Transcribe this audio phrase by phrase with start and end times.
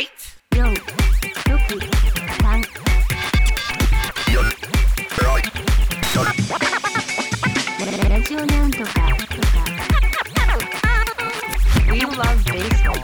[0.00, 0.06] 四、
[0.56, 0.70] 六、
[2.40, 2.62] 三。
[8.08, 9.04] ラジオなんとかとか。
[11.92, 12.16] We love
[12.46, 12.94] baseball.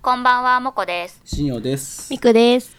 [0.00, 2.74] こんばんはもこです新陽ですみくです。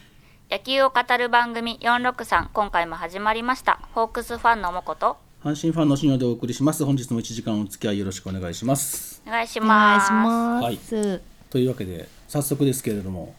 [0.50, 6.84] 野球を語る番組463今回も始まりましたホークスファンのもこと阪神ファンの新陽でお送りします。
[6.84, 9.22] 本日も1時間お付き合いよろしくお願いします。
[9.26, 10.08] お願いします。
[10.08, 11.22] します。
[11.50, 13.34] というわけで早速ですけれども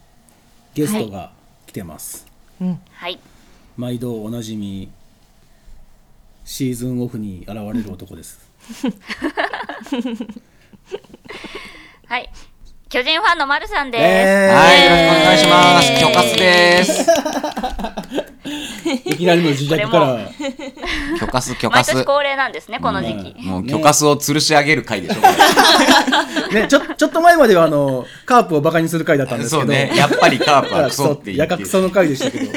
[0.73, 1.31] ゲストが
[1.67, 2.27] 来てます、
[2.91, 3.19] はい。
[3.77, 4.91] 毎度おなじみ
[6.47, 8.51] シーズンオフに現れる男です。
[12.07, 12.31] はい
[12.91, 14.49] 巨人ファンのまるさんです、え。
[14.53, 16.01] はい、よろしくお願いします。
[16.01, 17.07] 許可すです。
[19.09, 20.19] いきなりの自虐から。
[21.21, 21.95] 許可す、許可す。
[21.95, 25.21] 毎年恒例なんですねこの時期、もう許可すを吊るし上げる回でしょ。
[25.21, 25.29] こ
[26.53, 29.71] ねちょちょっと前まではあのカープをバカにする回だったんですけど。
[29.71, 32.53] れそうね、やっぱりカープはクソって言ってやかくその回でしたけど。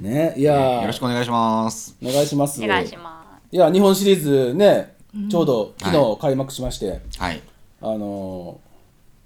[0.00, 0.80] ねいやー。
[0.80, 1.94] よろしくお願いします。
[2.02, 2.60] お願いします。
[2.60, 3.22] お願いしま
[3.52, 4.94] いや日本シリーズね
[5.30, 7.40] ちょうど昨日開幕しまして、はい。
[7.84, 8.58] あの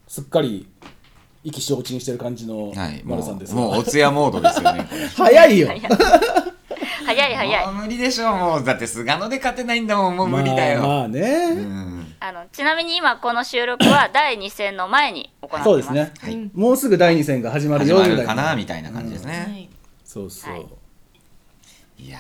[0.09, 0.67] ーすっかり
[1.45, 2.73] 意気消沈してる感じの
[3.05, 3.55] 丸さんです。
[3.55, 4.89] もうお通夜モードですよね。
[5.17, 5.69] 早いよ。
[5.69, 5.75] す
[7.05, 7.67] 早い早い。
[7.67, 8.65] もう無理でしょ、もう。
[8.65, 10.81] だって菅野で勝てないんだもん、もう無理だよ。
[10.81, 11.21] まあ、まあね、
[11.55, 12.15] うん。
[12.21, 15.65] あのちなみに今この収録は第2戦の前に行ってます。
[15.65, 16.51] そうですね、はい。
[16.55, 18.91] もうすぐ第2戦が始まる始よぐらいまるかな、みたいな。
[18.91, 19.69] 感じですね。
[20.05, 20.67] そうそう、はい。
[21.99, 22.19] いや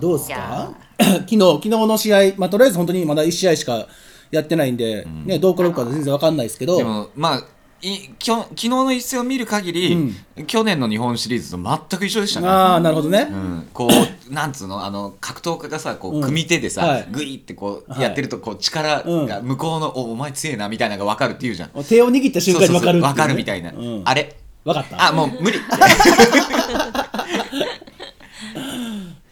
[0.00, 0.72] どうですか？
[0.98, 3.86] 昨日昨日の試合、まあ、とりあえず本当にまだ1試合しか
[4.34, 6.74] やってないんで、ね、どう転ぶか全然わかんないですけど。
[6.74, 7.44] ーでも、まあ、
[7.82, 10.14] いきょ昨日の一戦を見る限り、
[10.46, 12.48] 去年の日本シリーズと全く一緒でしたね。
[12.48, 13.90] ああなるほどね、うん、こう
[14.32, 16.22] なんつうのあの格闘家がさこううん。
[16.22, 17.08] 組み手でさ、はい。
[17.12, 21.70] グイってこうはいやってるとこう力が向こうの、おお前強えなみたいなのが分かるって言うじゃん。
[21.84, 23.00] 手を握った瞬間にわかるね。
[23.06, 24.02] 分かるみたいな、うん。
[24.06, 24.34] あれ？
[24.64, 25.08] わかった？
[25.08, 25.58] あもう無理。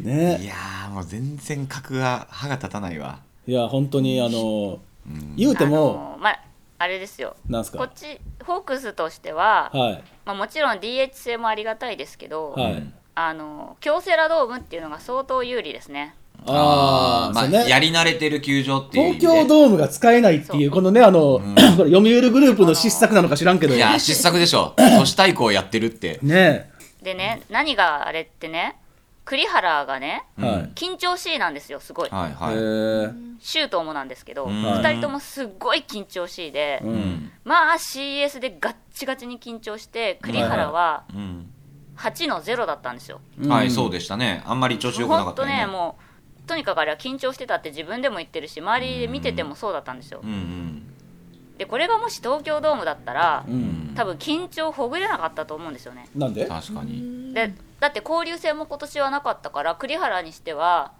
[0.01, 0.41] ね。
[0.43, 3.21] いやーもう全然格が歯が立たないわ。
[3.47, 4.79] いや本当にあの、
[5.37, 6.41] 言うてあものまあ
[6.79, 7.37] あれですよ。
[7.49, 7.79] なんすか？
[7.79, 10.05] こっちホークスとしては、はい。
[10.25, 16.15] まあ、もちろん DH 制もありがたいですけど、はい、あの京セラドームっていうのが相当有利ですね。
[16.45, 17.69] ああ、まあ、ね。
[17.69, 21.39] やり慣れてる球場っていう意東京ドームが使えないっていうこのねあの、
[21.77, 23.75] これ読売グループの失策なのか知らんけど。
[23.77, 24.75] いや失策でしょ。
[24.99, 26.19] 都市対抗やってるって。
[26.23, 26.71] ね。
[27.01, 28.77] でね何があれってね
[29.33, 30.73] 栗原がねえ、はい。
[30.75, 33.37] 緊張しいなんですよすごい、はいはい、えー。
[33.41, 34.51] シュートもなんですけど、ん。
[34.51, 37.31] 2人ともすっごい緊張しいで、うん。
[37.43, 41.51] まあ CS でガッチガチに緊張して栗原はうん
[41.97, 44.43] 8の0だったんですよ、はいそうでしたね。
[44.45, 45.67] あんまり調子良くなか本当ったよね。
[45.67, 45.97] ねも
[46.45, 50.83] うとにかくあれは緊張してたって自分でも言ってるし周りで見ててもそうだったんですよ、うんうん。
[51.57, 53.93] でこれがもし東京ドームだったら、うん。
[53.95, 56.07] 多分緊張ほぐれなかったと思うんですよね。
[56.15, 56.45] なんで？
[56.45, 57.33] 確かに。
[57.33, 60.93] でだって交流戦も今年はなかったから栗原にしては、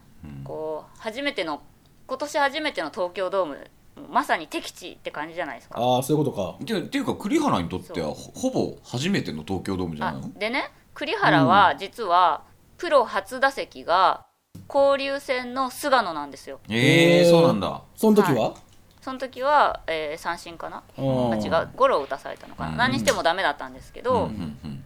[0.43, 1.63] こう初めての
[2.09, 3.71] 今年初めての東京ドーム
[4.11, 5.79] まさに敵地って感じじゃないですか。
[5.79, 6.65] ああそういうことか。
[6.65, 10.33] てっていうか栗原にとってはほほぼ初めての東京ドームじゃあないの？
[10.37, 12.43] でね栗原は実は
[12.79, 14.27] プロ初打席が
[14.69, 16.59] 交流戦の菅野なんですよ。
[16.69, 17.81] ええー、そうなんだ。
[17.95, 18.55] その時は、
[19.01, 20.83] その時は、えー三振かな？
[20.99, 22.77] うんあ違うゴロを打たされたのかな、うん。
[22.77, 24.85] 何にしてもダメだったんですけど、うんうんうん。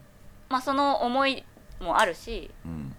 [0.51, 1.43] まあその思い
[1.81, 2.95] もあるし、うん。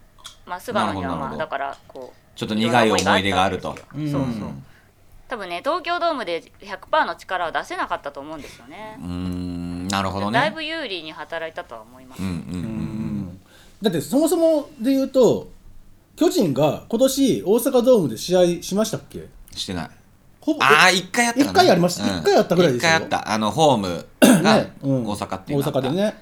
[0.46, 3.76] まあ、菅野にはまあだからこうちょっと苦い思い出があると。
[3.96, 4.32] うんそうそう。
[5.28, 8.98] 多分ね東京ドームで100%の力を出せなかったと思うんですよね。
[9.00, 10.40] うーんなるほどね。
[10.40, 13.40] だいぶ有利に働いたとは思います、うんうんうん。
[13.82, 15.50] だってそもそもで言うと
[16.16, 19.28] 巨人が今年大阪ドームで試合しましたっけ？
[19.54, 19.90] してない。
[20.40, 21.52] ほぼああ一回あったかな。
[21.52, 22.04] 一回ありました。
[22.06, 22.20] うん。
[22.20, 23.34] 一回あったぐらいですよ一回あった。
[23.34, 24.74] あのホームがね。
[24.82, 25.06] うん。
[25.06, 25.90] 大阪っていう大のがあった。
[25.90, 26.06] 阪でね。
[26.06, 26.14] も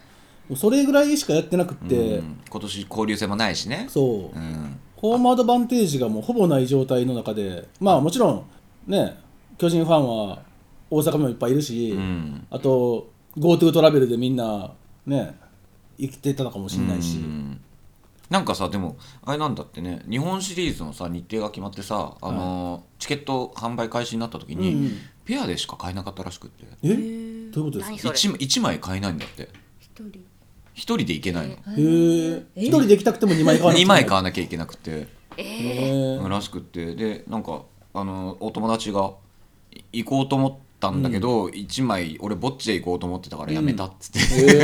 [0.51, 2.39] うそれぐらいしかやってなくって、うん。
[2.49, 3.87] 今年交流戦もないしね。
[3.89, 4.79] そう、うん。
[4.95, 8.45] ホームアドバンテージがもうほぼない状態の中でまあもちろん
[8.87, 9.17] ね
[9.57, 10.43] 巨人ファンは
[10.89, 12.47] 大阪にもいっぱいいるし、うん。
[12.49, 14.71] あと GoTo トラベルでみんな
[15.05, 15.37] ね
[15.99, 17.61] 生きてたのかもしれないし、うん。
[18.29, 20.01] なんかさでもあれなんだってね。
[20.09, 24.97] 日本シリーズのさ日程が決まってさあのーチケット販売開始になった時に、うんうん。
[25.25, 26.65] ペアでしか買えなかったらしくって。
[26.83, 26.87] え？
[26.89, 27.89] どういうことですか？
[27.89, 29.49] 何それ？1, 一枚買えないんだって。
[29.79, 30.23] 一人。
[30.75, 31.53] 一人で行けないの。
[31.53, 35.07] へえ一人で行きたくても2枚買わなくて2枚買わなきゃいけなくて。
[35.37, 36.93] えらしくって。
[36.95, 37.63] でなんか
[37.93, 39.13] あのお友達が
[39.71, 44.23] い行こうと思ったんだけど、一枚俺ぼっちで行こうと思ってたからやめたっつって、へ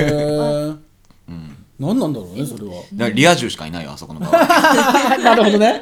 [0.09, 0.73] え
[1.79, 2.73] 何なんだろうねそれは。
[2.73, 4.31] だからリア充しかいないよあそこの場合。
[5.17, 5.81] なるほどね。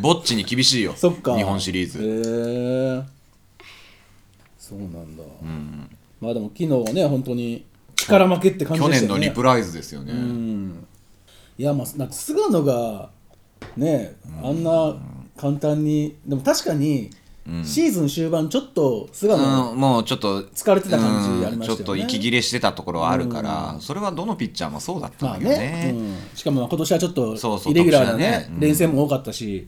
[0.00, 1.36] ぼっちに厳しいよそっか。
[1.36, 3.02] 日本シリーズ、へえ
[4.58, 5.90] そうなんだ、うん、
[6.20, 7.64] まあでも昨日はね本当に
[8.06, 10.86] 力負けって感じ去でしたよね年のリプライズですよね、うん。
[11.58, 13.10] いやまあなんか菅野が
[13.76, 14.96] ねあんな
[15.36, 17.10] 簡単にでも確かに
[17.64, 21.74] シーズン終盤ちょっと菅野、うん、もうちょっと疲れてた感じありましたよね。
[21.74, 25.94] うんちょっと息切れしてたところはあるから、それはどのピッチャーもそうだったまあんだけどね,、ね。
[25.96, 27.34] うん、しかも今年はちょっと
[27.70, 29.66] イレギュラーなね連戦も多かったし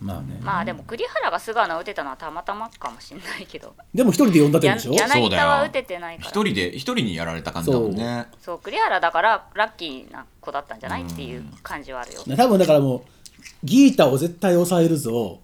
[0.00, 0.40] まあね。
[0.42, 3.74] まあでも栗原が菅野を打てたのはたまたまかもしれないけど。
[3.94, 4.92] でも一人で呼んだってでしょ？
[4.92, 6.30] 柳田は打ててないから。
[6.30, 8.26] 一人で一人にやられた感じだもんね。
[8.40, 8.58] そう。
[8.58, 13.00] 栗原だからラッキーな子だったんじゃないっていう感じはあるよ、多分だからもう
[13.62, 15.40] ギータを絶対抑えるぞ、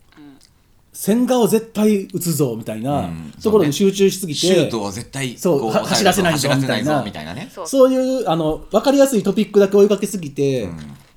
[0.92, 3.34] 千賀を絶対打つぞみたいな、うん。
[3.42, 7.02] ところに集中しすぎて、シュートを絶対こそうは走らせないぞみたいな。
[7.02, 7.50] みたいなね。
[7.52, 10.70] そうそういうあの分かりやすいトピックだけ追いかけすぎて、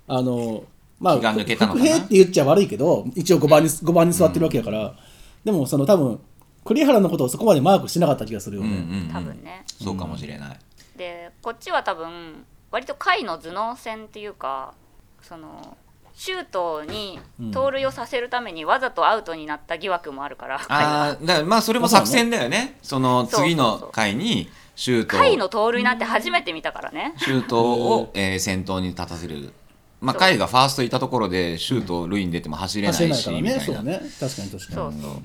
[0.08, 0.64] あの
[1.00, 1.86] まあ気が抜けたのかな？
[1.86, 4.96] 不平って言っちゃ悪いけど一応5番に5番に座ってるわけやから、
[5.44, 6.20] でもその多分
[6.66, 9.10] 栗原のことをそこまでマークしてなかった気がするよね、うんうんうん。
[9.12, 9.64] 多分ね。
[9.82, 10.60] そうかもしれない、
[10.98, 14.74] でこっちは多分割と下位の頭脳戦っていうか
[15.22, 15.78] その
[16.14, 17.18] シュートに
[17.54, 22.78] 盗塁をさせるためにわざとアウトになった疑惑もあるから、甲斐はああだからまあそれも作戦だよね。
[22.82, 27.14] その次の回にシュート甲斐の盗塁なんて初めて見たからね。
[27.18, 29.54] シュートを、えー先頭に立たせる
[30.02, 34.00] まあ甲斐がファーストいたところでシュート塁に出ても走れないし、走れないからみたいな。
[34.00, 34.10] ねそうね。
[34.20, 34.60] 確かに確かに。
[34.76, 35.22] そうそう。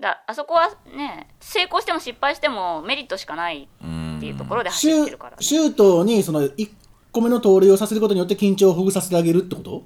[0.00, 6.70] だあそこはね成功しても失敗してもメリットしかないっていうところでシュ走ってるから、ね、シュートにその1
[7.12, 9.84] 個目の盗塁をさせることによって緊張をほぐさせてあげるってこと？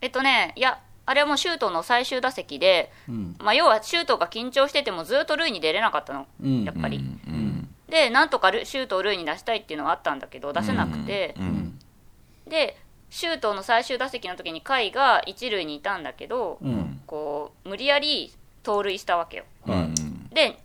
[0.00, 3.36] えっとねいやあれはもうシュートの最終打席で、ん。
[3.38, 6.64] まあ、要はシュートが緊張しててもずっと塁に出れなかったの、うん。
[6.64, 7.00] やっぱり、う
[7.30, 7.68] ん。
[7.90, 11.78] でなんとかルシュートを塁に出したいっていうのがあったんだけど出せなくて、うん。
[12.48, 12.76] で
[13.14, 17.00] シュートの最終打席の時に甲斐が一塁にいたんだけど、うん。
[17.06, 18.32] こう無理やり
[18.64, 19.44] 盗塁したわけよ。
[19.68, 20.28] うんうん。
[20.30, 20.58] で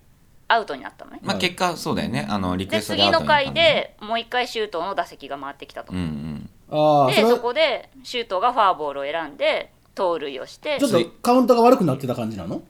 [0.47, 1.19] アウトになったのね。
[1.21, 2.25] まあ結果そうだよね。
[2.27, 7.07] あのリクエでストでアウト次の回でもう一回シュートの打席が回ってきたと、うんうん。
[7.13, 12.63] でそこでシュートがファーボールを選んで盗塁をしてちょっとカウントが悪くなってた感じなの？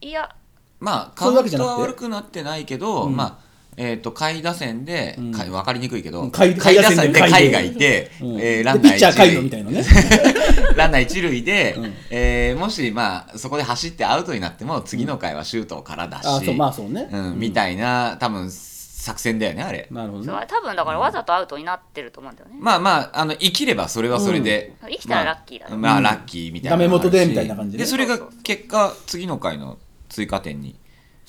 [0.00, 0.34] いや。
[0.80, 3.47] まあカウントは悪くなってないけど、まあ
[3.78, 5.32] えっ、と下位打線で、ん。
[5.32, 6.30] か分かりにくいけど、うん。
[6.30, 8.40] 下位下位打線で下位打線で下位がいて、うん。
[8.40, 9.26] えーランナーでピッチャー一塁。
[9.26, 9.84] カイロみたいなね。
[10.76, 11.94] ランナー一塁で、うん。
[12.10, 19.86] えーもしまあそこで走ってアウトになっても次の回はシュートからだし、ああそうまあそうね、うん、みたいな多分作戦だよねあれ。
[19.90, 20.46] なるほどね。
[20.48, 24.90] 多分だからわざとアウトになってると思うんだよね、まあまああの生きればそれはそれで、うん。
[24.90, 25.76] 生きたらラッキーだね。
[25.76, 29.78] まあ、まあラッキーみたいなのダメ元でみたいな感じででそれが結果次の回の
[30.08, 30.76] 追加点に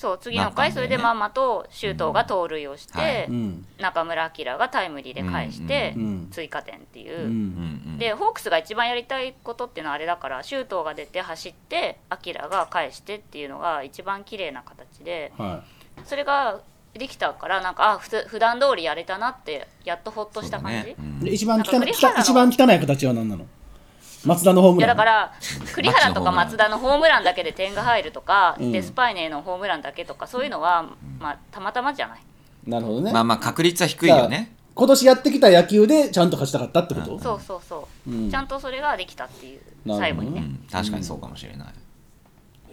[0.00, 0.74] そう次の回ね。
[0.74, 3.24] それでまんまと周東が盗塁をして、うんはい。
[3.26, 3.66] うん。
[3.78, 6.02] 中村晃がタイムリーで返してうん。
[6.02, 6.28] うん。
[6.30, 7.26] 追加点っていう。
[7.26, 7.98] う、ん。
[7.98, 15.64] でホークスが一番やりたいことっていうのはあれだから周東が出て走って晃が返してっていうのが一番綺麗な形では
[16.06, 16.62] それが
[16.94, 20.96] できたからなんかあふつ普段通りやれたなってやっとほっとした感じ、ね。
[20.98, 21.20] うん。
[21.20, 23.44] いで一番汚一番汚い形は何なの？
[24.24, 25.32] 松田のホームいやランだから
[25.74, 27.24] 栗原とか松田のホームラン。
[27.24, 28.72] だけで点が入るとか、うん。
[28.72, 30.84] デスパイネのホームランだけとかそういうのは、
[31.18, 32.20] まあ、たまたまじゃない？
[32.66, 33.12] なるほどね。
[33.12, 34.54] まあまあ確率は低いよね。
[34.74, 37.18] 今年やってきた野球でちゃんと勝ちたかったってこと？
[37.18, 38.30] そうそうそう、うん。
[38.30, 40.66] ちゃんとそれができたっていうなるほど最後にね、うん。
[40.70, 41.68] 確かにそうかもしれない、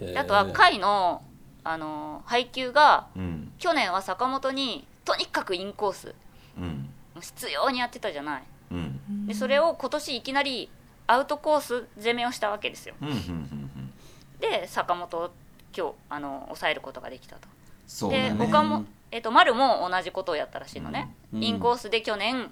[0.02, 0.14] へー。
[0.14, 1.22] であとは甲斐の、
[1.64, 3.52] あのー配球がうん。
[3.58, 6.16] 去年は坂本にとにかくインコース
[6.58, 6.90] うん。
[7.20, 8.44] 必要にやってたじゃない？
[8.72, 9.28] うん。
[9.28, 10.70] でそれを今年いきなり
[11.08, 12.96] アウトコース攻めをしたわけですよ。
[13.02, 13.94] うんうんうんうん。
[14.40, 15.32] で坂本を
[15.76, 17.48] 今日あの抑えることができたと。
[17.88, 18.30] そうだね。
[18.32, 22.52] で他も、えっと丸も同じことをやったらしいのね、うんインコースで去年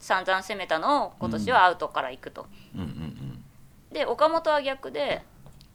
[0.00, 3.44] 散々攻めたのを今年はアウトから行くと、うんうん
[3.92, 5.22] で岡本は逆で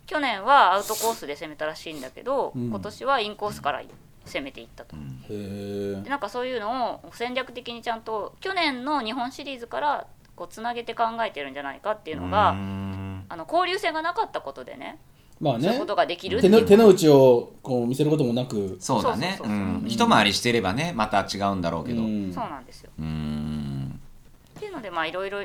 [0.05, 2.67] 去年はアウトコースで攻めたらしいんだけど、うん。
[2.67, 3.81] 今年はインコースから
[4.25, 5.23] 攻めていったと、うん。
[5.29, 13.25] へでなんかそういうのを戦略的にちゃんと去年の日本シリーズからこうつなげて考えてるんじゃないかっていうのが、うん。
[13.29, 14.99] あの交流戦がなかったことでね
[15.39, 15.63] まあね。
[15.65, 18.77] そういうことができる手の手の内をこう見せることもなく。
[18.79, 19.39] そうだね。
[19.85, 22.01] 一回りしてればねまた違うんだろうけど。
[22.01, 22.29] ううん。
[22.29, 22.91] んそうなんですよ。
[23.01, 23.99] ん。
[24.57, 25.43] っていうのでまあいろいろ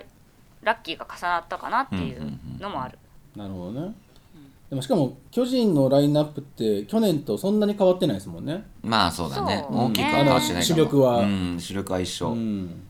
[0.62, 2.98] ラッキーが重なったかなっていうのもある、
[3.36, 3.94] なるほどね。
[4.70, 12.87] でもしかも巨人のラインナップって去年とそんなに変わってないですもんねまあそうだねそう大きくは変わってない主力はうん主力は一緒うん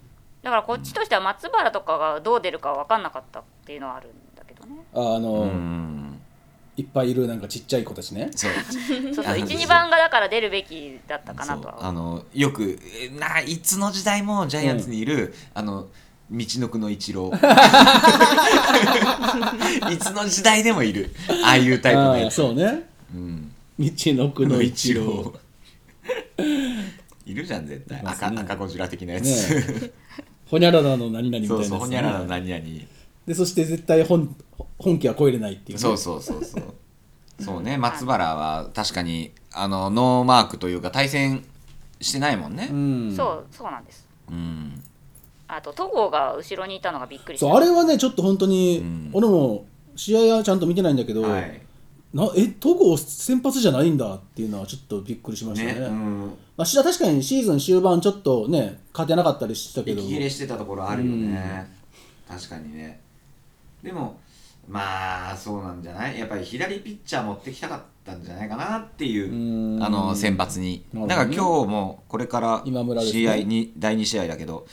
[0.49, 4.76] だからこっちとしては松原とかがどう出るか分かんなかったっていうのはあるんだけどね。
[4.95, 6.19] ああの、うん。
[6.78, 8.31] いっぱいいるなんかちっちゃい子たちね。
[8.35, 8.52] そう。
[9.14, 15.88] そうそうあの12番がだから出るべきだったかなとあのよくえないつの時代もジャイアンツにいる、あの
[16.31, 17.31] 道のくの一郎。
[19.93, 21.14] いつの時代でもいる。
[21.45, 22.88] ああいうタイプのやつ、そうね。
[23.14, 25.35] うん、道のくの一郎。
[27.26, 28.02] いるじゃん絶対。
[28.02, 28.05] ね。
[28.11, 29.90] 赤赤ゴジラ的なやつ、ね
[30.50, 32.64] ほにゃららの何々みたいなそうそうほにゃららの何々。
[33.26, 34.35] でそして絶対本
[34.78, 36.62] 本家は超えれないっていう、ね、そうそうそうそう。
[37.40, 37.76] そうね。
[37.76, 41.45] 松原は確かにあのノーマークというか対戦
[42.00, 42.69] してないもんね。
[42.71, 43.14] うん。
[43.14, 44.09] そうそうなんです。
[44.31, 44.83] うん。
[45.47, 47.47] あと戸郷が後ろにいたのがびっくりした。
[47.47, 49.11] そうあれはねちょっと本当に、うん。
[49.12, 51.61] 俺も試合はちゃんと見てないんだけど、はい。
[52.14, 55.81] なえ戸郷先発じゃないんだっていうのはちょっとびっくりしましたね。
[55.81, 60.00] ねうんまあ、し確かにシーズン終盤ちょっとね勝てなかったりしたけど。
[60.03, 61.67] 息切れしてたところあるよね、
[62.29, 63.00] 確かにね。
[63.81, 64.19] でも
[64.69, 66.19] まあそうなんじゃない？
[66.19, 69.83] やっぱり左ピッチャー持ってきたかったんじゃないかなっていううん。
[69.83, 70.85] あの選抜に。
[70.93, 72.65] だから今日もこれから
[73.03, 74.67] 試合に第2試合だけど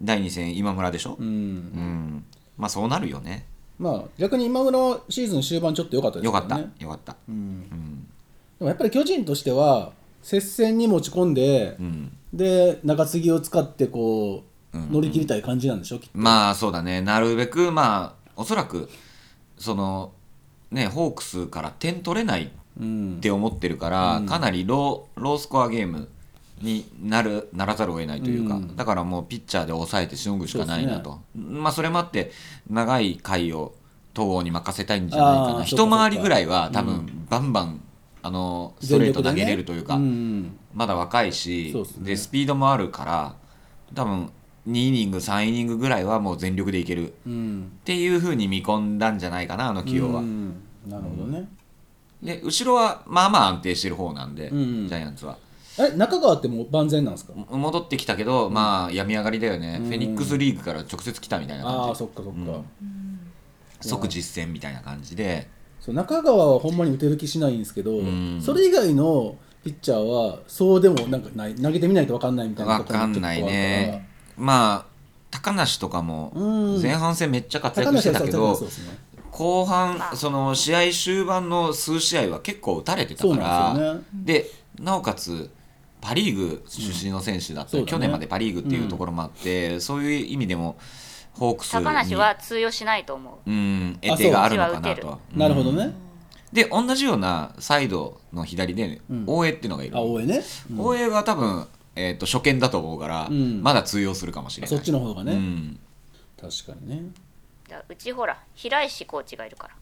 [0.00, 1.16] 第2戦今村でしょ？
[1.18, 2.24] うん、うん。
[2.56, 3.44] まあそうなるよね。
[3.80, 6.58] まあ逆に今村はシーズン終盤ちょっと良かったですよかった。
[6.58, 7.16] ねよかった。
[7.28, 8.06] うん、うん。
[8.60, 9.92] でもやっぱり巨人としては
[10.24, 12.16] 接戦に持ち込んで、うん。
[12.32, 14.90] で中継ぎを使ってこう、うん。
[14.90, 16.10] 乗り切りたい感じなんでしょきっと。
[16.14, 17.02] まあそうだね。
[17.02, 18.88] なるべくまあおそらく
[19.58, 20.12] その
[20.70, 22.50] ねホークスから点取れない
[22.80, 23.16] うん。
[23.18, 24.26] って思ってるから、うん。
[24.26, 26.08] かなりローロースコアゲーム
[26.62, 28.74] になるならざるを得ないというか、うん。
[28.74, 32.32] だからもうピッチャーで抑えてしのぐしかないなと、まあそれもあって
[32.70, 33.74] 長い回を
[34.14, 35.64] 東郷に任せたいんじゃないかな。
[35.64, 37.80] 一回りぐらいは多分バンバン
[38.26, 43.36] あのストレート投げれるというか、全力でねまだ若いしでスピードもあるから
[43.94, 44.30] 多分
[44.66, 47.08] 2イニング3イニングぐらいはもう全力でいける。
[47.08, 47.32] っうん。
[47.32, 50.20] うんていうふうに見込んだんじゃないかなあの起用は。
[50.20, 50.54] うん
[50.88, 51.48] なるほどね、
[52.22, 54.54] で後ろはまあまあ安定してる方なんで、う
[54.84, 55.36] んジャイアンツは。
[55.78, 57.32] え中川ってもう万全なんですか？
[57.34, 63.20] 戻ってきたけど、まあ病み上がりだよね、うんフェニックスリーグから直接来たみたいなああ感じそっかそっか、うん。
[63.82, 65.48] 即実践みたいな感じで
[65.84, 68.40] そう中川はほんまに打てる気しないんですけど、うん。
[68.40, 74.08] それ以外のピッチャーはそうでもなんかない投げてみないと分かんないみたいな分かんないね。
[74.38, 74.94] まあ
[75.30, 76.82] 高梨とかもうん。
[76.82, 78.66] 前半戦めっちゃ活高躍してたけど、ね。
[79.30, 84.00] 後半その試合終盤の数試合は結構打たれてたからでね。
[84.14, 84.50] で
[84.80, 85.50] なおかつ
[86.00, 87.84] パ・リーグ出身の選手だったり、うん。
[87.84, 87.90] ね。
[87.90, 90.76] 去年までパ・リーグっていうところもあって、そういう意味でも
[91.34, 91.84] ホークスに。
[91.84, 93.50] 高梨は通用しないと思う。
[93.50, 93.98] うん。
[94.00, 95.20] 得手があるのかなあと。
[95.34, 95.84] なるほどね。
[95.84, 95.94] うん。
[96.52, 99.24] で同じようなサイドの左でうん。
[99.26, 100.80] 大江っていうのがいる、あ大江ね、うん。
[100.80, 103.62] 大江は多分、えー、と初見だと思うから、うん。
[103.62, 104.68] まだ通用するかもしれない。
[104.70, 105.80] そっちの方がね、うん。
[106.40, 107.02] 確かにね。
[107.68, 109.74] じゃあうちほら平石コーチがいるから。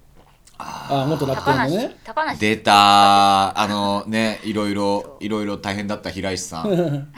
[0.58, 1.96] あ元楽高梨天のね。
[2.04, 2.40] 高梨。
[2.40, 7.12] 出たあのねいろいろいろいろ大変だった平石さん、うん、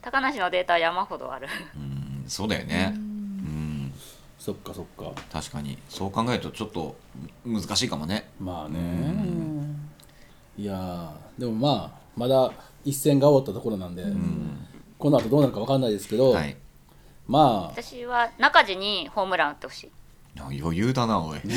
[0.00, 1.48] 高梨のデータは山ほどある。
[2.26, 2.94] そうだよね。
[2.96, 3.07] うん
[4.48, 5.12] そっかそっか。
[5.30, 5.76] 確かに。
[5.90, 6.96] そう考えるとちょっと
[7.44, 8.30] 難しいかもね。
[8.40, 8.78] まあね。
[10.56, 12.50] いやーでもまあまだ
[12.82, 14.06] 一戦が終わったところなんで、
[14.98, 16.56] この後どうなるか分かんないですけど、はい。
[17.26, 17.62] まあ。
[17.68, 19.90] 私は中地にホームラン打ってほしい
[20.36, 21.48] 余裕だなおい、え。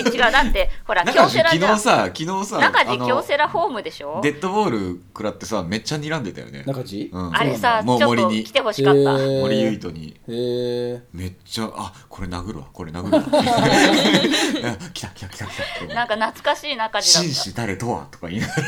[0.00, 4.20] 違うだってほら京セラじゃん昨日さ昨日さ中地京セラホームでしょ？
[4.22, 6.64] デッドボール食らってさめっちゃ睨んでたよね。
[6.66, 7.34] 中地、うん。
[7.36, 8.44] あれさちもうょっと森に。
[8.44, 10.08] 来てほしかった、森唯斗に。
[10.28, 12.66] へえめっちゃあこれ殴るわ。
[12.72, 13.22] これ殴るわ。
[14.92, 15.94] 来た来た来た来た。
[15.94, 17.28] なんか懐かしい中地だった。
[17.28, 18.06] 紳士誰とは？
[18.10, 18.62] とか言いながら。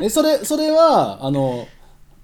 [0.06, 1.66] えそれそれはあの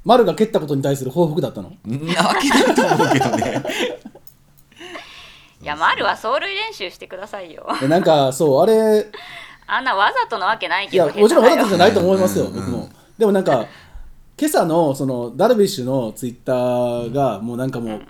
[0.05, 1.73] 丸が蹴ったことに対する報復だったの？
[1.85, 3.63] なわけないと思うけどね
[5.63, 7.67] いや丸は走塁練習してくださいよ。
[7.83, 9.07] えなんかそうあれ
[9.67, 12.55] あんなわざとなわけないいけどやもちろんわざとじゃないと思いますよ、うん。
[12.55, 12.89] 僕も。
[13.19, 13.67] でもなんか
[14.39, 18.01] 今朝のそのダルビッシュのツイッターがもうなんかもう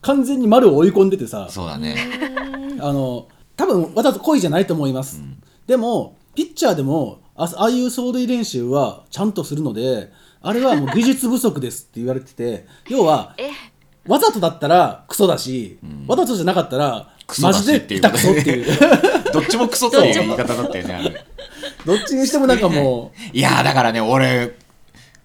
[0.00, 1.46] 完全に丸を追い込んでてさ。
[1.48, 1.96] そうだね。
[2.80, 5.20] あの多分わざと故意じゃないと思います、
[5.66, 13.50] でもピッチャーでもあああいう走塁練習はちゃんとするのであれはもう技術不足ですって言われてて要はえ
[14.08, 18.78] わざとだったらクソだし、わざとじゃなかったらクソだしマジで下っていうこと手くそっていう。
[19.32, 21.24] どっちもクソっていう言い方だったよねあれ。
[21.84, 24.56] どっちにしてもなんかもいやーだからね俺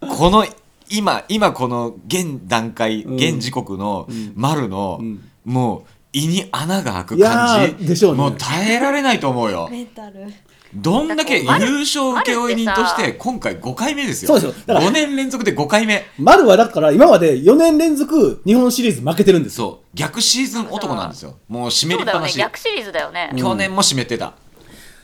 [0.01, 0.45] この
[0.89, 3.15] 今今この現段階、ん。
[3.15, 5.19] 現時刻の丸の、ん。
[5.45, 7.85] もう胃に穴が開く感じ。
[7.85, 8.21] ーでしょうね。
[8.21, 9.69] もう耐えられないと思うよ。
[9.71, 10.31] メンタル
[10.75, 14.39] どんだけ優勝請負人としてて今回5回目ですよ。
[14.39, 14.65] そうですよ。
[14.65, 16.05] だから5年連続で5回目。
[16.19, 19.65] う丸はだから今まで4年連続日本シリーズ負けてるんですよ。
[19.67, 19.85] そう。
[19.93, 21.37] 逆シーズン男なんですよ。
[21.47, 22.27] もう締めそうだよね。
[22.27, 24.33] りっぱなし、逆シリーズだよね、去年も締めてた、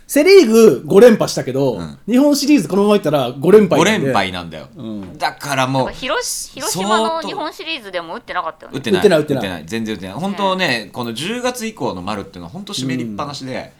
[0.07, 1.99] セ・リーグ5連覇したけど、ん。
[2.07, 4.05] 日本シリーズこのままいったら5連敗5なんで。
[4.07, 5.17] 連敗なんだよ、ん。
[5.19, 8.77] だからもう広広島の日本シリーズでも打ってなかったよね。
[8.77, 9.19] 打ってない。
[9.19, 10.15] 打ってない全然打ってない。
[10.15, 13.71] 本当ねこの10月以降の丸っていうのは本当湿りっぱなしで、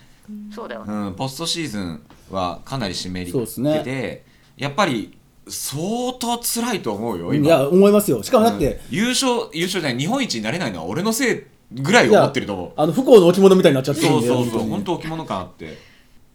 [0.54, 0.94] そうだよね。
[0.94, 4.26] うんポストシーズンはかなり湿りってそうですて、
[4.58, 5.18] やっぱり
[5.48, 7.50] 相当辛いと思うよい今。
[7.50, 8.22] や思いますよ。
[8.24, 8.96] しかもだって、うん。
[8.96, 12.72] 優勝優勝じゃない日本一になれないのは俺のせいぐらい思ってると思う。
[12.76, 14.28] あの不幸の置物みたいになっちゃってるそうんで。
[14.28, 15.78] そうそう本本当置物感あって。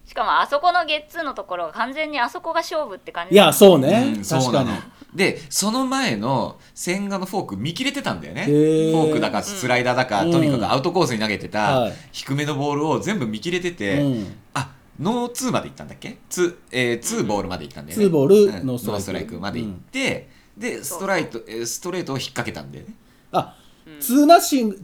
[0.07, 3.35] しかもあそこのゲッツーのところが完全にあそこが勝負って感じ。
[3.35, 4.65] いやそうね、うんそ確かに。
[4.65, 4.83] うなの
[5.15, 8.45] でその前の千賀のフォーク見切れてたんだよね。
[8.47, 8.93] フー。
[8.93, 10.33] ォークだかスライダーだか、うん。
[10.33, 11.93] とにかくアウトコースに投げてた、はい。
[12.13, 14.37] 低めのボールを全部見切れてて、うん。
[14.55, 16.19] あノーツーまで行ったんだっけ？
[16.29, 18.05] ツー、えー、ツーボールまで行ったんだよね。
[18.05, 18.67] ツーボールうん。
[18.67, 19.39] ノーストライク。
[19.39, 22.95] まで行って、でストライトえーストレートを引っ掛けたんだよね。
[23.33, 23.57] あ、
[24.01, 24.81] ツーナッシング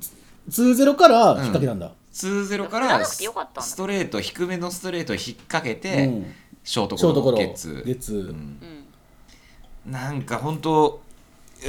[0.49, 3.63] 2ゼロから引っ掛けたんだ、2-0か振ららなくてよかったんだ。
[3.63, 6.35] ストレート低めのストレートを引っ掛けて、うん。
[6.63, 8.21] ショートショートゴロゲッツゲッツー。
[8.21, 8.27] うん。
[8.29, 8.80] うん
[9.87, 11.01] なんか本当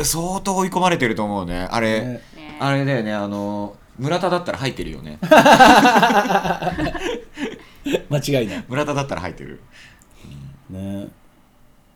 [0.03, 1.67] 相当追い込まれてると思うね。
[1.69, 2.07] あれ、ね。
[2.35, 2.57] ね。
[2.59, 3.13] あれだよね。
[3.13, 5.19] あの村田だったら入ってるよね。
[8.09, 8.65] 間違いない。
[8.67, 9.61] 村田だったら入ってる。
[10.69, 11.07] ね。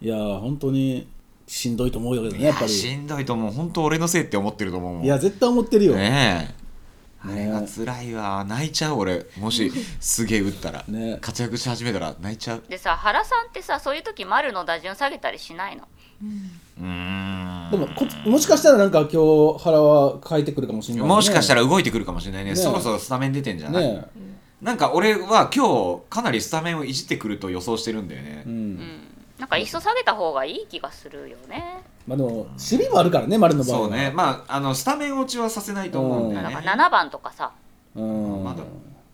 [0.02, 1.08] いやー本当に
[1.48, 2.70] しんどいと思うよねいややっぱり。
[2.72, 3.52] しんどいと思う。
[3.52, 5.04] 本当俺のせいって思ってると思うもん。
[5.04, 6.66] いや絶対思ってるよ、ねえ。
[7.24, 8.44] あねれが辛いわ。
[8.48, 9.26] 泣いちゃう俺。
[9.38, 11.18] もしすげえ打ったら、ね。
[11.22, 12.64] 活躍し始めたら泣いちゃう。
[12.68, 15.88] でさ原さんってさそういう時丸の打順下げたりしないの？
[16.22, 17.72] うーん。
[17.72, 22.52] でもこもしかしたらなんか今日原は変えてくるかもしれない、ね、もしかしたら動いてくるかもしれないね。
[22.52, 24.06] ねそろそろスタメン出てんじゃない、ね
[24.62, 28.80] なんか俺は今日かなりスタメンをいじってくると予想してるんだよね、うん、うん。
[29.38, 31.84] なんかいっそ下げた方がいい気がするよね。
[32.08, 33.88] まあでも守備もあるからね丸の場合は。
[33.90, 34.12] そうね。
[34.16, 36.56] まああのスタメン落ちはさせないと思うんだよね。
[36.56, 37.52] だから7番とかさ。
[37.96, 38.44] うん。
[38.44, 38.64] まだ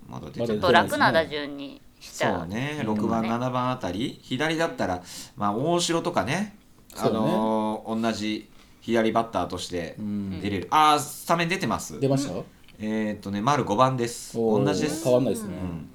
[0.08, 2.74] まだ出まだてるちょっと楽な打順にしちゃそうね。
[2.74, 4.20] いいかも6番7番あたり。
[4.22, 5.04] 左だったら
[5.36, 6.56] まあ大城とかね
[6.98, 8.50] あのー同じ
[8.82, 10.42] 左バッターとしてん。
[10.42, 12.00] 出れる、ああスタメン出てます。
[12.00, 12.34] 出ました、
[12.80, 14.36] えーっとね丸5番です。
[14.36, 15.04] 同じです。
[15.04, 15.90] 変わんないですね、うん。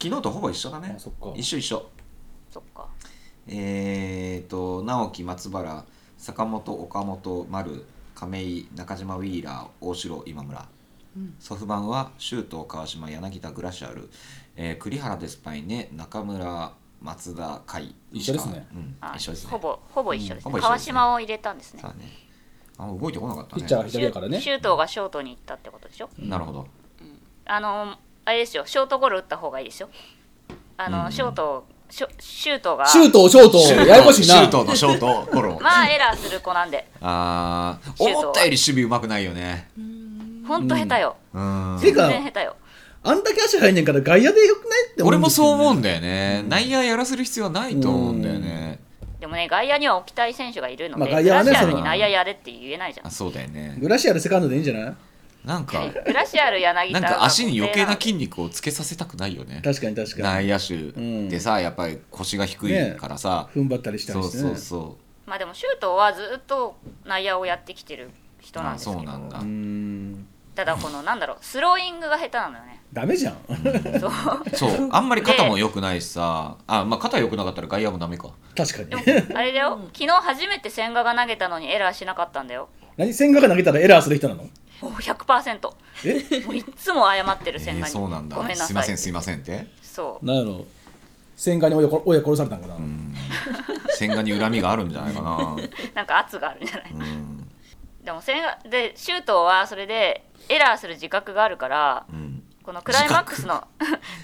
[0.00, 0.94] 昨日とほぼ一緒だね。
[0.96, 1.32] あそっか。
[1.34, 1.86] 一緒一緒。
[2.50, 2.88] そっか。
[3.48, 5.84] えーっと直樹松原
[6.18, 7.84] 坂本岡本丸
[8.14, 10.66] 亀井中島ウィーラー大城今村、
[11.38, 14.08] ソフバンは周東川島柳田グラシアル、
[14.56, 18.66] えー栗原デスパイネ中村松田甲斐一緒ですね。
[18.72, 19.50] うんあ一緒ですね。
[19.50, 20.92] ほぼほぼ一緒ですね,、うんほぼ一緒ですね。
[20.92, 21.80] 川島を入れたんですね。
[21.82, 22.10] さあね。
[22.78, 23.62] あ動いてこなかったね。
[23.62, 24.40] ピッチャーが左だからね。
[24.40, 26.08] シュートがショートに行ったってことでしょ？
[26.18, 26.66] なるほど。
[27.46, 28.64] あのあれですよ。
[28.66, 29.88] ショートゴロ打った方がいいですよ。
[30.76, 31.12] あの、うん。
[31.12, 34.34] ショートシュートがシュートショートややこしいな。
[34.34, 35.58] シュートのショートゴロ。
[35.62, 36.88] まあエラーする子なんで。
[37.00, 38.22] あーシュートは。
[38.24, 39.70] 思ったより守備うまくないよね。
[40.48, 41.78] ほんと下手よ、うん。
[41.80, 42.56] 全然下手よ
[43.06, 46.44] あんだけ足入んねんから外野でよくないって思俺もそう思うんだだよね。
[46.48, 48.78] 内野やらせる必要はないと思うんだよね。
[49.20, 53.06] でもね外野には置きたい選手がいるので、まあ外野はねグラシアルに内野やれって言えないじゃん。
[53.06, 53.76] あそうだよね。
[53.80, 54.94] グラシアルセカンドでいいんじゃない？
[55.44, 59.60] なんか グラシアル柳田なんか足に余計な筋筋肉をつけさせたくないよね。
[59.64, 60.22] 確かに確かに。
[60.22, 63.48] 内野手でさやっぱり腰が低いからさ。
[63.54, 64.48] 踏ん張ったりしたそうりしてね。
[64.50, 68.98] そうそまあでもシュートはずっと内野をやってきてる人なんですけど。
[69.00, 69.38] あそうなんだ。
[69.38, 72.80] うーんただこのなんだろうスローイングが下手なのよね。
[72.92, 73.36] ダメじゃん。
[74.00, 74.10] そう。
[74.52, 74.88] うそう。
[74.90, 78.30] あんまり肩も良くないしさあまあ肩良くなかったら外野もダメか。
[78.56, 79.34] 確かに。
[79.34, 79.78] あれだよ。
[79.92, 82.68] 昨日初めて千賀が投げたのにエラーしなかったんだよ。
[82.96, 83.12] 何？
[83.12, 84.44] 千賀が投げたらエラーする人なの？
[84.44, 84.48] も
[84.88, 86.12] う100%もえ？
[86.48, 88.36] ういっつも謝ってるえー千賀に、そうなんだ。
[88.36, 88.66] ごめんなさい。
[88.68, 89.66] すいませんすいませんって？
[89.82, 90.26] そう。
[90.26, 90.64] なんやろ。
[91.36, 92.76] 千賀に親こ親殺されたんかな、
[93.98, 95.56] 千賀に恨みがあるんじゃないかな。
[95.94, 96.92] なんか圧があるんじゃない？
[96.92, 97.35] うん
[98.06, 102.42] でも千賀でシュートはそれでエラーする自覚があるからうん。
[102.62, 103.62] このクライマックスの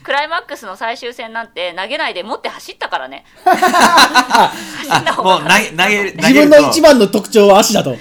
[0.03, 3.25] クライマックスの最終戦なんて投げないで持って走ったからね。
[3.45, 3.57] 走
[5.01, 5.39] った方が。
[5.39, 7.95] もう投げ投げ投自分の一番の特徴は足だと。
[7.95, 8.01] そ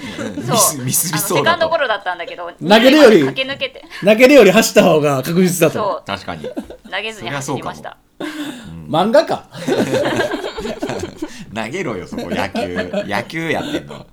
[0.80, 0.84] う。
[0.84, 3.84] ミスミスセカンドゴロだったんだけど投げるより駆け抜けて。
[4.04, 5.74] 投げるより走った方が確実だと。
[5.74, 6.04] そう。
[6.04, 6.48] 確かに。
[6.90, 7.96] 投げずに走りました。
[8.88, 9.46] 漫画か。
[11.54, 12.28] 投げろよそこ。
[12.28, 12.90] 野球。
[13.06, 14.04] 野球やってんの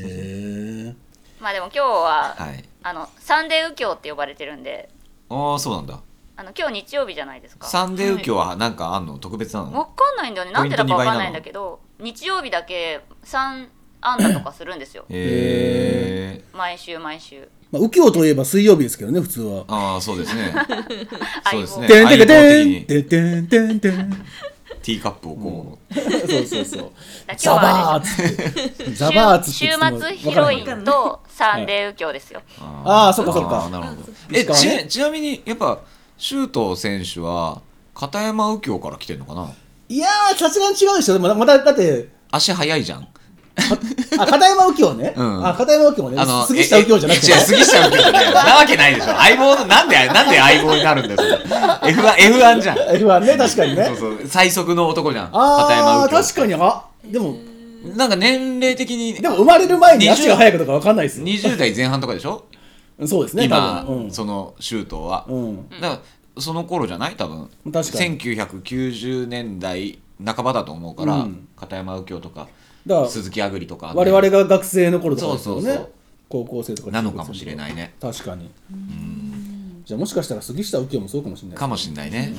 [0.00, 0.94] へえ
[1.40, 2.64] まあでも今日は、はい。
[2.82, 4.88] あのサンデー右京って呼ばれてるんで
[5.28, 6.00] ああそうなんだ。
[6.36, 7.66] あの今日日曜日じゃないですか。
[7.66, 9.76] サンデー右京は なんかあんの特別なの？
[9.76, 10.52] わかんないんだよね。
[10.52, 13.68] なんでだかわかんないんだけど日曜日だけ3
[14.00, 15.04] 安打とかするんですよ。
[15.10, 17.48] へえ毎週毎週。
[17.70, 19.64] まあ、右京といえば水曜日ですけどね普通は。
[19.68, 20.54] ああそうですね。
[21.50, 21.86] そうですね。
[21.88, 22.84] てんてんてん相棒的に。
[22.86, 24.26] てんてんてんてん
[24.82, 25.94] ティーカップをこう。
[25.94, 26.92] そうそうそう。
[27.26, 29.66] だザ今日はあれバーっつってザ週バーっつって週
[30.00, 33.64] 末ヒロインとサンデー右京ですよ、あーそっかそっか。
[33.64, 34.02] あーなるほど。
[34.32, 35.80] えちちなみにやっぱ
[36.16, 37.62] 周東選手は
[37.94, 39.52] 片山右京から来てんのかな？
[39.88, 41.14] いやーさすがに違うでしょ。
[41.14, 43.08] でもまだだって足速いじゃん
[44.18, 45.46] あ片山右京ね、うん。
[45.46, 48.32] あ片山右京ねあの杉下右京じゃなくて杉下右京じゃない。
[48.32, 49.06] なわけないでしょ。
[49.14, 52.78] 相棒のなんでなんで相棒になるんだよそれ F1, F1 じゃん。
[52.78, 53.84] F1 ね確かにね。
[53.86, 54.18] そうそう。
[54.26, 55.30] 最速の男じゃん。
[55.30, 56.54] 片山右京確かに。
[56.54, 57.36] あでも
[57.96, 59.14] なんか年齢的に。
[59.14, 61.26] でも生まれる前に足が速いかとか分かんないですよ。
[61.26, 62.44] 20代前半とかでしょ？
[63.06, 64.10] そうですね今、多分。
[64.10, 66.00] その周東は、うん、だか
[66.36, 67.14] らその頃じゃない？
[67.14, 67.48] 多分。
[67.72, 68.18] 確かに。
[68.18, 71.46] 1990年代半ばだと思うから、うん。
[71.54, 72.48] 片山右京とか
[72.86, 75.62] だ鈴木あぐりとか、我々が学生の頃とかですよね。
[75.62, 75.90] そうそうそう。
[76.28, 77.94] 高校生とかなのかもしれないね。
[78.00, 78.50] 確かに。
[79.84, 81.58] じゃあもしかしたら杉下右京もそうかもしれない。
[81.58, 82.34] かもしんないね。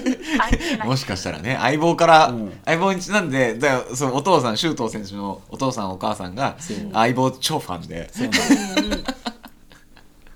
[0.84, 2.52] もしかしたらね相棒から、うん。
[2.66, 6.56] 相棒にちなんでだそのお父さん周東選手のお父さんお母さんが
[6.92, 8.10] 相棒超ファンで。
[8.12, 8.52] そうなんです。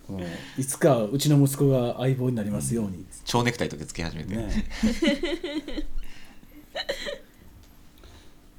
[0.09, 0.62] うん。
[0.62, 4.64] いつかうちの息子が相棒になりますように、蝶ネクタイとかつけ始めて、ね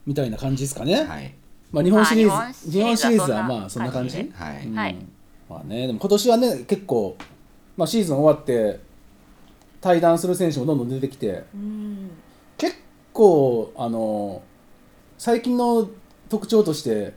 [0.05, 1.33] みたいな感じですかね、はい。
[1.71, 4.17] まあ、日本シリーまあズ日本シリーズはまあそんな感じ？
[4.17, 4.75] はい、うん。
[4.75, 4.95] はい
[5.49, 7.17] まあね、でも今年はね結構、
[7.77, 8.79] まあ、シーズン終わって
[9.81, 12.09] 対談する選手もどんどん出てきてうん。
[12.57, 12.75] 結
[13.11, 14.43] 構あの
[15.17, 15.89] 最近の
[16.29, 17.13] 特徴としてうん。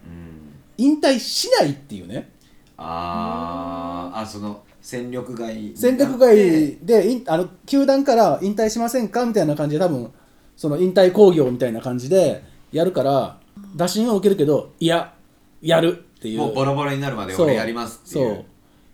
[0.76, 2.28] 引退しないっていうね。
[2.76, 5.72] あーあその戦力外。
[5.76, 9.24] 戦力外であの球団から引退しませんか？
[9.24, 10.12] みたいな感じで多分
[10.56, 12.42] その引退興行みたいな感じで
[12.74, 13.38] やるから
[13.76, 15.14] 打診は受けるけどいや
[15.62, 16.40] やるっていう。
[16.40, 18.34] もうボロボロになるまで俺やりますっていう。
[18.34, 18.44] そう。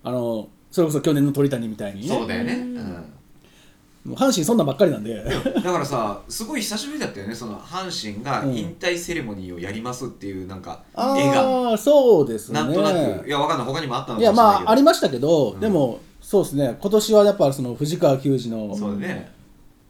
[0.04, 2.08] あのそれこそ去年の鳥谷みたいにね。
[2.08, 2.84] そうだよね、うん。
[4.04, 5.24] もう阪神そんなんばっかりなんで。
[5.24, 7.34] だからさすごい久しぶりだったよね。
[7.34, 12.60] その阪神が引退セレモニーをやりますっていうなんか絵がああそうですね。
[12.60, 13.26] なんとなく。
[13.26, 13.66] いやわかんない。
[13.66, 14.62] 他にもあったのいやかもしれないけど。
[14.62, 16.76] まあありましたけど、んでもそうですね。
[16.78, 19.32] 今年はやっぱその藤川球児のね。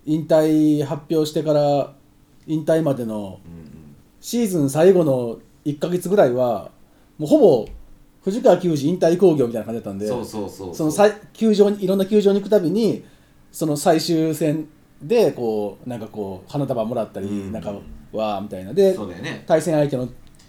[0.07, 1.93] 引退発表してから
[2.47, 3.60] 引退までのうんうん
[4.21, 6.71] シーズン最後の1か月ぐらいは
[7.19, 7.69] もうほぼ
[8.23, 13.05] 藤川球児引退興行みたいな感じだったんでそうそうそうその最球場にいろんな球場に行くたびに
[13.53, 14.69] その最終戦
[15.03, 17.53] でこうなんかこう花束もらったり、うん。
[17.53, 17.73] なんか
[18.13, 18.75] わーみたいな。
[18.75, 19.45] でそうだよね。
[19.47, 20.09] 対戦相手の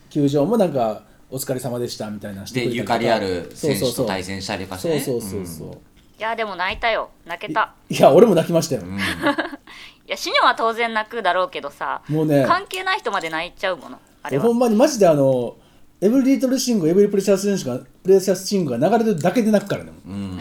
[0.10, 4.99] 球場もなんかお疲れ様でしたみたいなのしてでくれたゆかりある選手そうそうそうと対戦したりとかしてね。
[4.99, 5.71] そうそうそうそう、ん。
[5.71, 5.75] い
[6.19, 7.10] やでも泣いたよ。
[7.25, 7.73] 泣けた。
[7.89, 8.97] いや俺も泣きましたよ、うん
[10.07, 14.43] いや死ぬは当然泣くだろうけどさもうね関係ない人まで泣いちゃうものあれは。
[14.43, 15.55] ほんまにマジであの
[16.01, 20.09] Every Little Thing Every Precious Thing が Precious Thing が流れてるだけで泣くからねう。
[20.09, 20.39] んうん。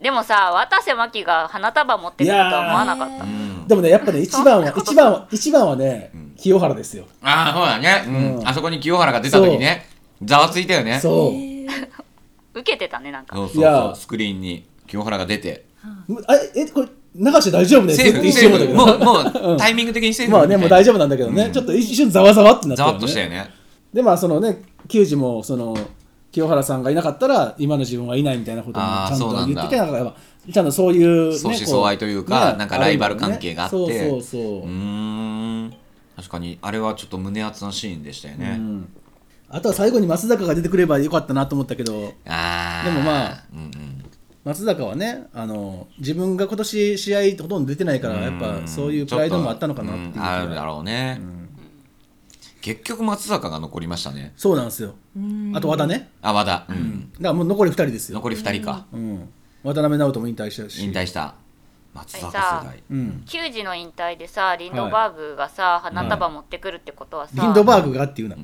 [0.00, 3.24] でもさ渡瀬マキが花束持ってくるとは思わなかった。
[3.24, 7.04] うんでもねやっぱね一番は一番は一番はね、清原ですよ。
[7.22, 8.38] ああそうだね、うん。
[8.38, 8.48] うん。
[8.48, 9.86] あそこに清原が出た時ね
[10.24, 10.98] ざわついたよね。
[10.98, 11.32] そう、
[12.58, 13.36] 受けてたねなんか。
[13.36, 15.66] そうそういやそうスクリーンに清原が出て。
[16.26, 18.98] あえこれ流して大丈夫ですって一瞬思ったけもう
[19.44, 21.52] もう タイミング的にセーフまあねもう大丈丈夫なんだけどね、うん。
[21.52, 23.50] ちょっと一瞬ざわざわってなったざよわっとしたよね。
[23.92, 25.76] でまあそのね球児もその
[26.32, 30.14] 清原さんがいなかったら今の自分はいないみたいなこともちゃんと言っててなんかやっぱ
[30.52, 33.76] ちゃんとそういう、ね、相思こ相愛というかねなんかライバル関係があって。
[33.76, 33.84] ね。
[33.84, 35.74] そうそうそう、うーん。
[36.16, 38.88] 確かにあれはちょっと胸熱なシーンでしたよね、うん。
[39.48, 41.92] あとは最後に松坂が出てくればよかったなと思ったけど。
[41.92, 42.12] でも
[43.00, 43.99] まあうんうん
[44.44, 51.20] 松坂はねあの自分が今年試合ほとんど出てないからやっぱそういうプライドもあったのかなっていううんあるだろうね、
[52.60, 54.32] 結局松坂が残りましたね。
[54.36, 54.94] そうなんですよ。
[55.54, 57.12] あと和田ね、あ和田、うん。
[57.12, 59.28] だからもう残り2人ですよ、残り2人か、うん、
[59.62, 60.84] 渡辺直人も引退したし。
[60.84, 61.34] 引退した。
[61.92, 62.26] 松坂
[62.62, 62.82] 世代。
[62.90, 68.36] うん、球児の引退でさリンドバーグがさ、花束持ってくるってことはさ、リンドバーグがっていうな。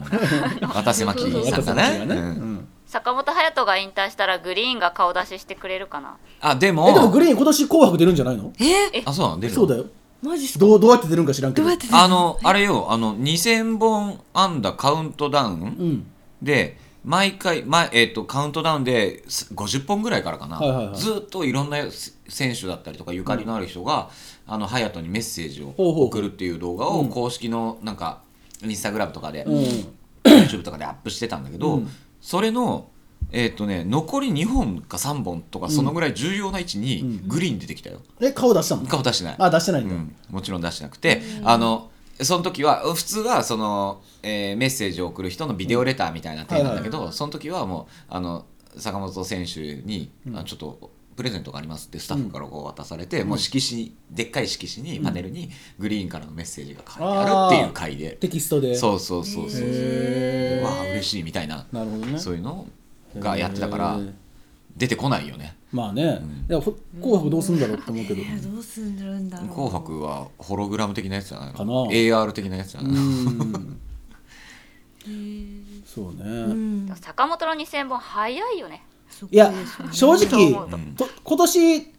[0.74, 2.54] 渡瀬真希さんがね、ううん。
[2.54, 6.16] ん坂本勇人が引退したらグリーンが顔出ししてくれるかな。
[6.40, 6.88] あでも。
[6.88, 8.52] えでもグリーン今年紅白出るんじゃないの？
[8.58, 9.02] え？
[9.04, 9.40] あそうなの？
[9.40, 9.60] 出るの？
[9.60, 9.84] そうだよ。
[10.22, 10.60] マジっすか？
[10.60, 11.64] どうどうやって出るんか知らんけど。
[11.64, 16.06] どうやってあのあれよあの2000本安打カウントダウンうん。
[16.40, 20.96] で毎回、まえー、とカウントダウンです50本ぐらいからかな、はいはいはい。
[20.96, 21.76] ずっといろんな
[22.28, 24.08] 選手だったりとかゆかりのある人が、
[24.46, 28.22] あの隼人にメッセージをほうほう送るっていう動画を公式のなんか
[28.64, 29.62] インスタグラムとかで、うん。
[30.24, 31.88] YouTube とかでアップしてたんだけど、うん
[32.20, 32.88] それの
[33.32, 38.86] えっ、とね残り2本か3本とかそのぐらい重要な位置にグリーン出てきたよ、え顔出したの？
[38.86, 39.36] 顔出してない。
[39.38, 58.74] あ出してないんだ、うん、もちろん出してなくて、あのその時は普通はその、えーメッセージを送る人のビデオレターみたいな点なんだけど、その時はもうあの坂本選手に、あちょっとプレゼントがありますってスタッフからこう渡されて、もう色紙でっかい色紙にパネルにグリーンからのメッセージが書いてあるっていう回で、テキストで。
[58.76, 59.62] そうそうそうそう。
[59.64, 60.64] へー。
[60.64, 61.66] わあ嬉しいみたいな。
[61.72, 62.18] なるほどね。
[62.18, 62.66] そういうの
[63.18, 63.98] がやってたから
[64.76, 65.56] 出てこないよね。
[65.72, 68.96] まあね、いやほ紅白どうするんだろうって思うけど、えーどうすん
[69.28, 71.54] だろう紅白はホログラム的なやつじゃないの？
[71.54, 71.72] かな。
[71.90, 73.00] AR 的なやつじゃうないの？
[73.02, 73.80] ん。
[75.84, 76.92] そうね、うん。
[77.00, 78.82] 坂本の2000本早いよね
[79.30, 79.52] いや
[79.92, 80.50] 正直、
[81.24, 81.92] 今年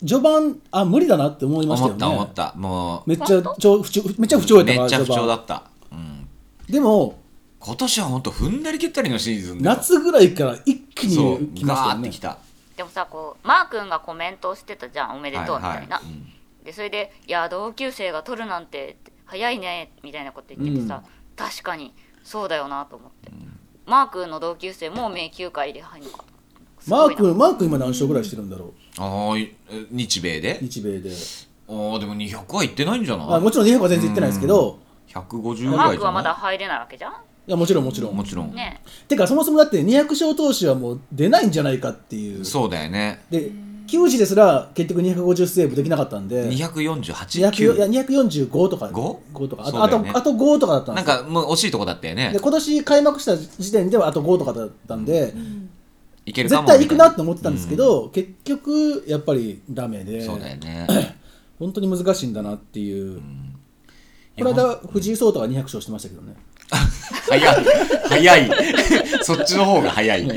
[0.00, 2.06] 序盤あ無理だなって思いましたよね。
[2.06, 2.54] 思った思った。
[2.56, 3.10] もう。
[3.10, 6.28] めっちゃ不調不調めっちゃ不調やったからめっちゃ不調だ序った、うん、
[6.68, 7.18] でも
[7.58, 11.96] 今年は本当踏んだり蹴ったりのシーズン夏ぐらいから一気に来ましたよね。
[11.96, 12.38] ガーってきた
[12.76, 16.04] でもさこうマー君がコメントしてたじゃんおめでとうみたいな、はいはい。
[16.04, 16.32] うん。
[16.64, 21.02] でそれで「いや同級生が取るなんて早いね」みたいなこと言っててさ、
[21.34, 23.32] 確かにそうだよなと思って、
[23.88, 26.24] マー君の同級生も迷宮会で入るのか
[26.78, 29.54] すマー君マー君今何勝ぐらいしてるんだろああい。
[29.70, 30.58] え日米で？
[30.60, 31.10] う日米で。
[31.10, 33.26] ああでも200は行ってないんじゃない？
[33.34, 34.78] あもちろん200は全然いってないですけど。
[35.08, 37.12] 150ぐマーらいじゃな君はまだ入れないわけじゃん？
[37.12, 37.14] い
[37.46, 38.12] やもちろんもちろん。
[38.12, 38.82] いもちろん、ね。
[39.08, 42.44] てかそもそもだって200勝投手はもう出ないんじゃないかっていう。
[42.44, 43.24] そうだよね。
[43.30, 43.50] で
[43.88, 46.48] 球児ですら結局250セーブできなかったんで。
[46.48, 48.86] 248 200いや9 245とか。
[48.86, 49.16] 5?
[49.32, 49.64] 5とか。
[49.66, 51.14] あと,、あとあと5とかだったんですよ。
[51.14, 52.30] なんかもう惜しいとこだったよね。
[52.32, 55.34] で今年開幕した時点ではあと5とかだったんで、
[56.26, 61.16] いけるかも絶対行くなってみ思ってたんですけど、結局やっぱりダメでそうだよね。
[61.58, 63.20] 本当に難しいんだなっていう、
[64.38, 66.34] この間藤井聡太が200勝してましたけどね。
[67.28, 67.64] 早い。
[68.08, 68.50] 早い。
[69.22, 70.28] そっちの方が早い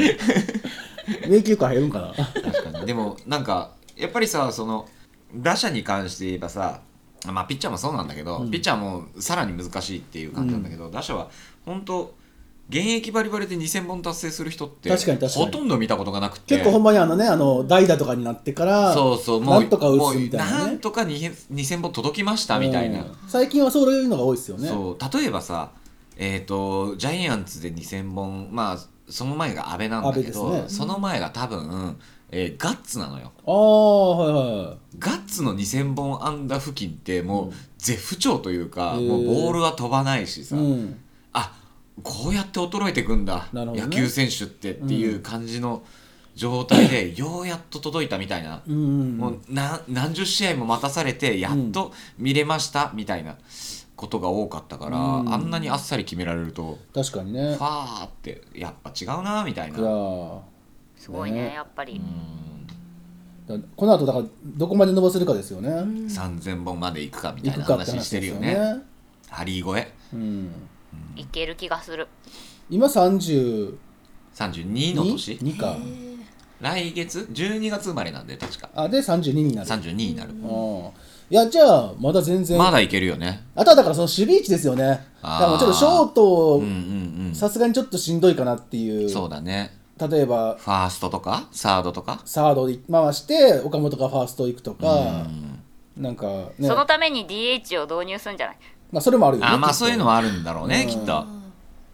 [1.28, 2.13] 迷宮会入るんかな。
[2.15, 2.86] 確かに。
[2.86, 4.88] でもなんかやっぱりさその
[5.36, 6.82] 打者に関して言えばさ
[7.26, 11.30] まあピッチャーもそうなんだけど、ピッチャーもさらに難しいっていう感じなんだけど、打者は
[11.65, 12.13] 本当
[12.71, 15.45] 現役バリバリで2000本達成する人って確かに確かに。
[15.45, 16.56] ほとんど見たことがなくて。
[16.56, 20.52] 結構ほんまにあのねあの代打とかになってからそうそうもうなんとか打つみたいなね。
[20.52, 23.15] なんとか2000 2000本届きましたみたいな、うん。
[23.28, 24.69] 最近はそういうのが多いですよね。
[24.69, 25.71] そう例えばさ
[26.15, 28.78] えっ、とジャイアンツで2000本まあ
[29.12, 30.63] その前が阿部なんだけど、ね。
[30.67, 31.97] その前が多分、
[32.32, 33.32] えーガッツなのよ。
[33.45, 39.08] ああはいはいガッツの2000本安打付近ってもう絶不調というか、へー。
[39.08, 41.00] もうボールは飛ばないしさ、うん。
[41.34, 41.54] あ
[42.02, 43.65] こうやって衰えてくんだ、ね。
[43.65, 45.84] 野球選手ってっていう感じの
[46.36, 49.17] 状態で、 ようやっと届いたみたいな、うんうん。
[49.17, 53.36] もうな何十試合も待たされてやっと見れましたみたいな
[54.02, 55.32] ことが多かったから、うん。
[55.32, 57.56] あんなにあっさり決められると、確かにね。
[57.56, 59.78] ファーってやっぱ違うなみたいな。
[60.98, 61.54] すごいねね。
[61.54, 62.02] やっぱり、
[63.48, 68.56] だこの後だからどこまで伸ばせるかですよね、3000本まで行くかみたいな話してるよね。
[68.56, 68.78] ね
[69.30, 69.94] ハリー超え。
[70.14, 70.52] うん、
[71.16, 72.08] いける気がする。
[72.70, 73.78] 今32
[74.34, 75.78] 32の年？2か。
[76.60, 78.70] 来月？12月生まれなんで確か。
[78.74, 79.70] あで32になる。
[79.70, 80.90] 32になる、うん
[81.32, 82.58] いやじゃあまだ全然。
[82.58, 83.41] まだいけるよね。
[83.56, 84.84] あとはだからその守備位置ですよね。
[84.84, 87.34] だからちょっとショートうんうん。
[87.34, 89.04] さすがにちょっとしんどいかなっていう。
[89.04, 89.78] うんそうだね。
[89.98, 91.48] 例えばファーストとか？
[91.54, 92.22] サードとか？
[92.26, 95.26] サードに回して岡本がファースト行くとか
[95.96, 96.26] なんか
[96.60, 96.67] ね。
[96.67, 98.58] そのために DH を導入するんじゃない？
[98.91, 100.89] まあそれもあるよねあまあそういうのはあるんだろうねうん。
[100.89, 101.26] きっと。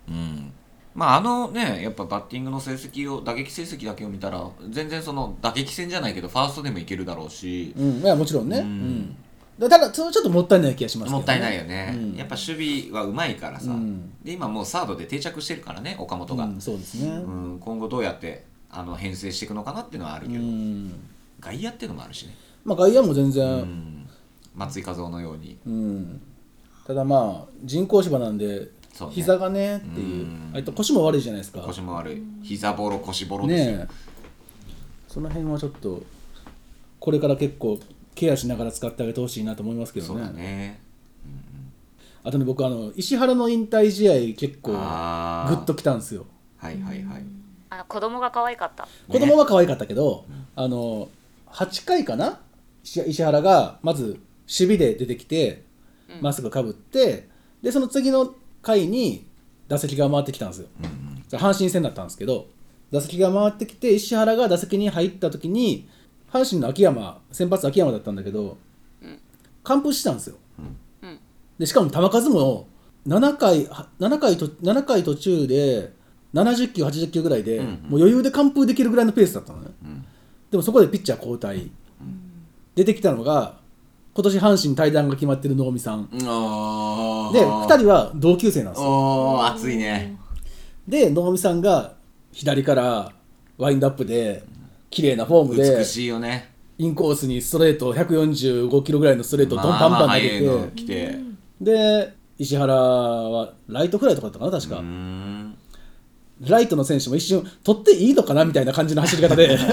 [0.10, 0.52] うん。
[0.95, 7.71] まああのねやっぱバッティングの成績を打撃成績だけを見たら全然その打撃戦じゃないけどファーストでもいけるだろうし。
[7.78, 8.00] うん。
[8.00, 8.58] いやもちろんね。
[8.58, 9.15] ううん
[9.60, 11.15] ただそれちょっともったいない気がしますね。
[11.15, 12.15] もったいないよね、うん。
[12.15, 14.13] やっぱ守備はうまいからさ、うん。
[14.24, 17.10] で今もうサードで定着してるからね岡本が、うんそうですね。
[17.10, 20.91] うん、今後どうやってあの編成していくのかなっていうのはあるうけど、ん。
[21.39, 24.10] 外野っていうのもあるしね、まあ外野も全う然ん、
[24.56, 25.58] 松井稼頭央のように。
[25.65, 26.22] うん。
[26.86, 28.67] ただまあ人工芝なんで
[29.12, 30.63] 膝がねっていう。
[30.63, 31.62] と腰も悪いじゃないですか。
[31.62, 32.24] 腰も悪い。
[32.43, 33.93] 膝ボロ腰ボロですよ、ねえ。
[35.08, 36.04] その辺はちょっと
[37.00, 37.80] これから結構
[38.17, 40.34] ケアしながら使ってあげてほしいなと思いますけどそうだね。
[40.34, 40.82] ね
[42.23, 46.25] あとね僕あの石原の引退試合結構グッときたんですよ。
[46.58, 47.23] はいはいはい。
[47.69, 48.88] あ子供が可愛かった。
[49.08, 50.25] 子供は可愛かったけど、
[50.56, 51.10] あの
[51.51, 52.39] 8回かな？
[52.84, 55.63] 石石原がまず守備で出てきて
[56.21, 57.30] まっすぐかぶって
[57.62, 59.27] でその次の回に
[59.67, 60.67] 打席が回ってきたんですよ、
[61.32, 62.47] 阪神戦だったんですけど
[62.91, 65.89] 打席が回ってきて石原が打席に入った時に
[66.31, 68.57] 阪神の秋山先発秋山だったんだけど、
[69.63, 70.35] 完封したんですよ、
[71.03, 71.19] うん。
[71.57, 72.67] でしかも球数も
[73.07, 75.91] 7回は7回と7回途中で
[76.33, 77.71] 70球80球ぐらいで、うんうん。
[77.71, 80.05] もう余裕で完封できるぐらいのペースだったのね、ん。
[80.51, 81.69] でもそこでピッチャー交代、
[82.75, 83.57] 出てきたのが
[84.13, 86.09] 今年阪神退団が決まってる能見さん。
[86.09, 89.45] で2人は同級生なんですよ。
[89.45, 90.17] 熱いね。
[90.87, 91.93] で能見さんが
[92.31, 93.13] 左から
[93.57, 94.43] ワインドアップで
[94.89, 96.52] 綺麗なフォームで美しいよね。
[96.78, 100.30] インコースにストレート145キロぐらいのストレートをドンパンパン投げ
[100.76, 101.15] て、て。
[101.60, 104.84] で石原はライトフライとかだったかな確か、
[106.41, 109.58] ライトの選手も一瞬取っていいのかなみたいな感じの走り方で。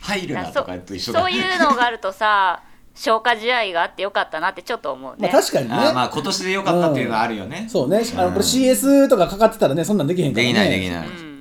[0.00, 1.20] 入るなそとかと一緒だ。
[1.20, 2.62] そういうのがあるとさ
[2.94, 5.74] 消化試合があってよかったなってちょっと思うまねあ確かにね。
[5.74, 8.02] あーまあ今年でよかったっていうのはあるよね、そうね。
[8.16, 10.52] あのこれ CS とかかかってたらねそんなんできへんからね。
[10.52, 11.33] できないできない、うん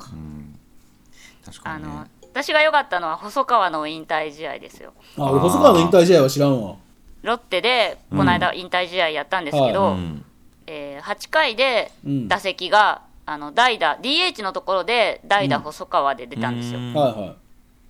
[1.64, 4.94] あの私が良かったのは細川の引退試合ですよ。
[5.18, 6.76] あ俺細川の引退試合は知らんわ。
[7.22, 10.26] ロッテでこの間引退試合やったんですけど、うん
[10.66, 12.28] 8回でうん。
[12.28, 16.94] 打席が、あの代打 DH のところで代打細川で出たんですよ、うん。
[16.94, 17.36] はいは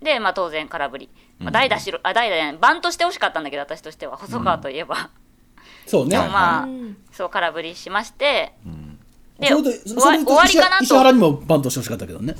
[0.00, 0.04] い。
[0.04, 1.52] で、まあ、当然空振り、まあ、うん。
[1.52, 5.10] 代打しろ、あ代打じゃないバントしてほしかったんだけど私としては細川といえば、
[5.86, 6.16] そうね。
[6.16, 6.96] まあ、うん。
[7.12, 8.83] そう空振りしましてうん
[9.38, 10.84] でそれで終わり終わりかなと。
[10.84, 12.34] 石原にもバントしてほしかったけどね、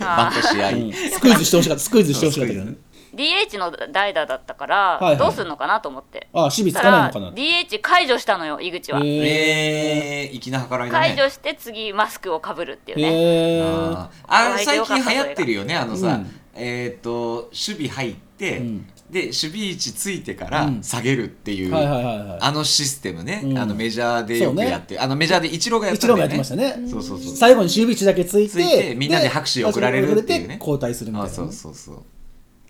[0.00, 0.92] バント試合、うん。
[0.92, 1.82] スクイズしてほしかった。
[1.82, 2.76] スクイズしてほしかったけどね。
[3.14, 5.16] DH の代打だったから、はいはい。
[5.18, 6.28] どうすんのかなと思って。
[6.32, 7.30] あ守備つかないのかな。
[7.32, 11.06] DH 解除したのよ井口は、へえー、粋な計らいだね。
[11.08, 13.02] 解除して次マスクをかぶるっていうね。
[13.04, 14.54] へえあー。
[14.54, 16.40] あ最近流行ってるよねあのさ、うん。
[16.54, 20.82] えっ、と守備入って、うんで守備位置ついてからうん。
[20.82, 22.38] 下げるっていう、はいはいはいはい。
[22.40, 23.58] あのシステムね、うん。
[23.58, 26.46] あのメジャーでよくやって、あのメジャーでイチローがやっ一郎たんだよね。
[26.46, 26.88] がやってましたね。
[26.88, 30.56] そうそうそう最後に守備位置だけついてついてみんなで拍手を送られるっていうね。
[30.56, 32.02] で交代するみたいなあそうそうそう。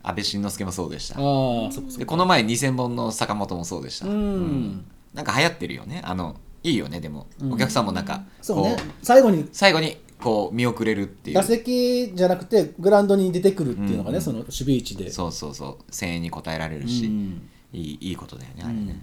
[0.02, 1.16] 安倍晋之助もそうでした。
[1.16, 1.98] ああそっかそっか。
[1.98, 4.84] でこの前2000本の坂本もそうでした、うん。
[5.12, 6.00] なんか流行ってるよね。
[6.04, 7.52] あのいいよねでも、うん。
[7.52, 8.76] お客さんもなんかそうね。
[9.02, 9.48] 最後に。
[9.52, 11.36] 最後にこう見送れるっていう。
[11.36, 14.22] 打席じゃなくてグラウンドに出てくるっていうのがね、うん。
[14.22, 15.10] その守備位置で。
[15.10, 15.92] そうそうそう。
[15.92, 17.48] 声援に応えられるうし、ん。
[17.72, 19.00] いいいいことだよねあれね、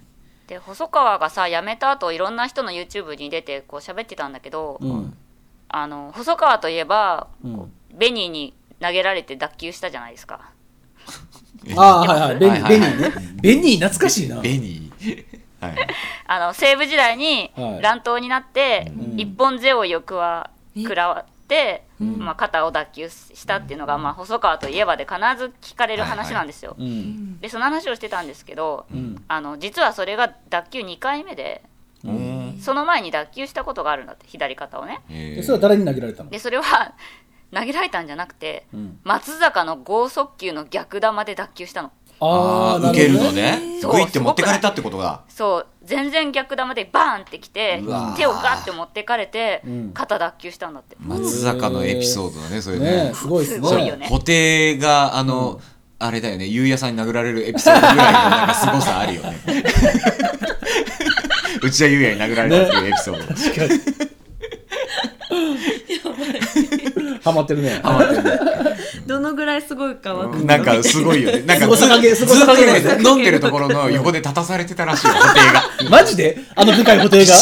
[0.48, 5.14] で細川がさ辞めた後いろんな人の YouTube に出てこう喋ってたんだけど、うん。
[5.70, 7.28] あの細川といえば、
[7.94, 10.52] ベニーに投げられて脱臼したじゃないですか。
[11.76, 12.40] ああはいはい。
[12.40, 13.38] ベニーはいはいベニーね。
[13.42, 14.40] ベニー懐かしいな。
[14.42, 15.26] ベニー。
[15.60, 15.76] はい。
[16.28, 17.82] あの西武時代にはい。
[17.82, 19.20] 乱闘になって、うん。
[19.20, 22.18] 一本背負いを食わえ食らって、うん。
[22.20, 26.90] まあ、肩を脱臼したっていうのが、まあ、細川といえばで必ず聞かれる話なんですよ、ううん。
[26.90, 27.40] ん。
[27.40, 29.24] でその話をしてたんですけど、うん。
[29.28, 31.64] あの実はそれが脱臼2回目で
[32.04, 32.60] うん。
[32.62, 35.02] その前に脱臼したことがあるんだって左肩をね。
[35.42, 36.30] それは誰に投げられたの？
[36.30, 36.94] でそれは
[37.54, 39.00] 投げられたんじゃなくてうん。
[39.04, 41.92] 松坂の剛速球の逆球で脱臼したの。
[42.20, 43.80] ああ受けるのね。
[43.80, 47.82] そうグイって持ってかれたってことだそう全然逆球でバーンってきて
[48.18, 49.92] 手をガッて持ってかれてうん。
[49.94, 50.98] 肩脱臼したんだって。
[51.00, 52.86] 松坂のエピソードだねそれね。
[52.86, 54.08] ねえすごいですごいよね。
[54.10, 55.62] 固定があの、
[56.00, 59.38] あれだよねゆうやさんに殴られるエピソードぐらいのなんかすごさあるよね。
[61.64, 63.74] 内田裕也に殴られたっていうエピソード、確か
[64.04, 64.17] に
[67.24, 67.80] ハマってるね。
[67.84, 68.40] ハマってるね。
[69.06, 71.42] どのぐらいすごいかわかんなんかすごいよね。
[71.48, 75.64] なんかずっとね飲んでるところの横で立たされてたらしいよ固定が。
[75.90, 76.38] マジで？
[76.56, 77.36] あのでかい固定が？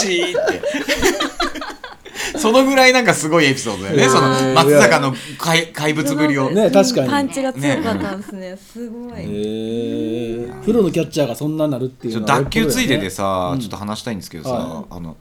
[2.37, 4.09] そのぐらいなんかすごいエピソードだよね。
[4.09, 7.09] その松坂の怪怪物ぶりを、ね確かに。
[7.09, 8.57] パンチが強かったんですね。
[8.57, 13.59] すごへいえプロのキャッチャーがそんななるっていうのは脱臼ついででさ、うん。
[13.59, 15.17] ちょっと話したいんですけどさ、はあの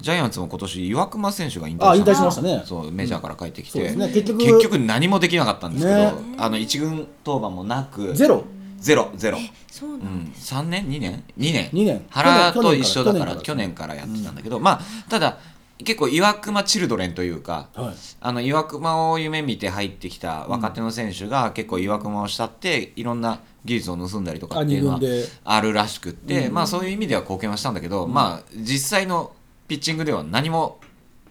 [0.00, 2.62] ジャイアンツも今年岩隈選手が引退退しましたね。
[2.64, 4.08] そうメジャーから帰ってきて、そうですね。
[4.08, 6.34] 結局結局何もできなかったんですけど、ね。
[6.38, 8.14] あの一軍登板もなく。
[8.14, 8.44] ゼロ。
[8.80, 9.38] ゼロゼロ、
[9.70, 11.68] そうなんうん、3年？2年？2年。
[11.70, 12.06] 二年。
[12.08, 15.36] 原と一緒だから去去年か年かららやってたんだけど、まあただ
[15.84, 17.94] 結構岩隈チルドレンというかはい。
[18.20, 25.00] あの岩隈を夢見て入ってきた若手の選手が結構岩隈を慕っていろんな技術を盗んだりとかあっていうのは
[25.44, 26.54] あるらしくって、うん。
[26.54, 29.32] まあそういう意味では貢献はしたんだけど、まあ実際の
[29.70, 30.80] ピッチングでは何も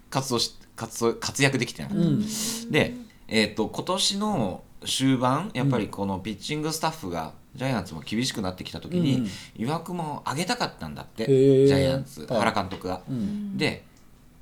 [0.09, 2.03] 活動し活動活躍できてなかった。
[2.05, 2.21] うん。
[2.71, 2.95] で、
[3.27, 9.27] えー、と今年の終盤やっぱりこのピッチングスタッフがジャイアンツも厳しくなってきた時に、うん。
[9.57, 12.39] 岩隈を上げたかったんだってジャイアンツはい。
[12.39, 13.01] 原監督が。
[13.09, 13.57] うん。
[13.57, 13.83] で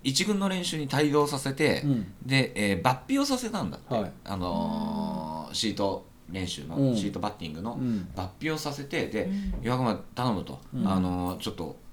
[0.04, 2.14] 一軍の練習に帯同させて、うん。
[2.24, 4.12] で、えー抜皮をさせたんだって、はい。
[4.26, 6.96] あのーシート練習の、うん。
[6.96, 8.08] シートバッティングのうん。
[8.16, 9.28] 抜皮をさせてで、
[9.64, 10.88] 岩隈頼むと、うん。
[10.88, 11.87] あのーちょっと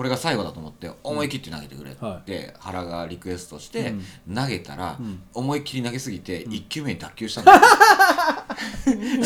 [0.00, 3.92] これが最後だと思って思い切って投げてくれって、原がリクエストして、
[4.34, 5.22] 投げたら、うん。
[5.34, 7.60] 思いっきり投げすぎて、1球目に脱臼したんだよ。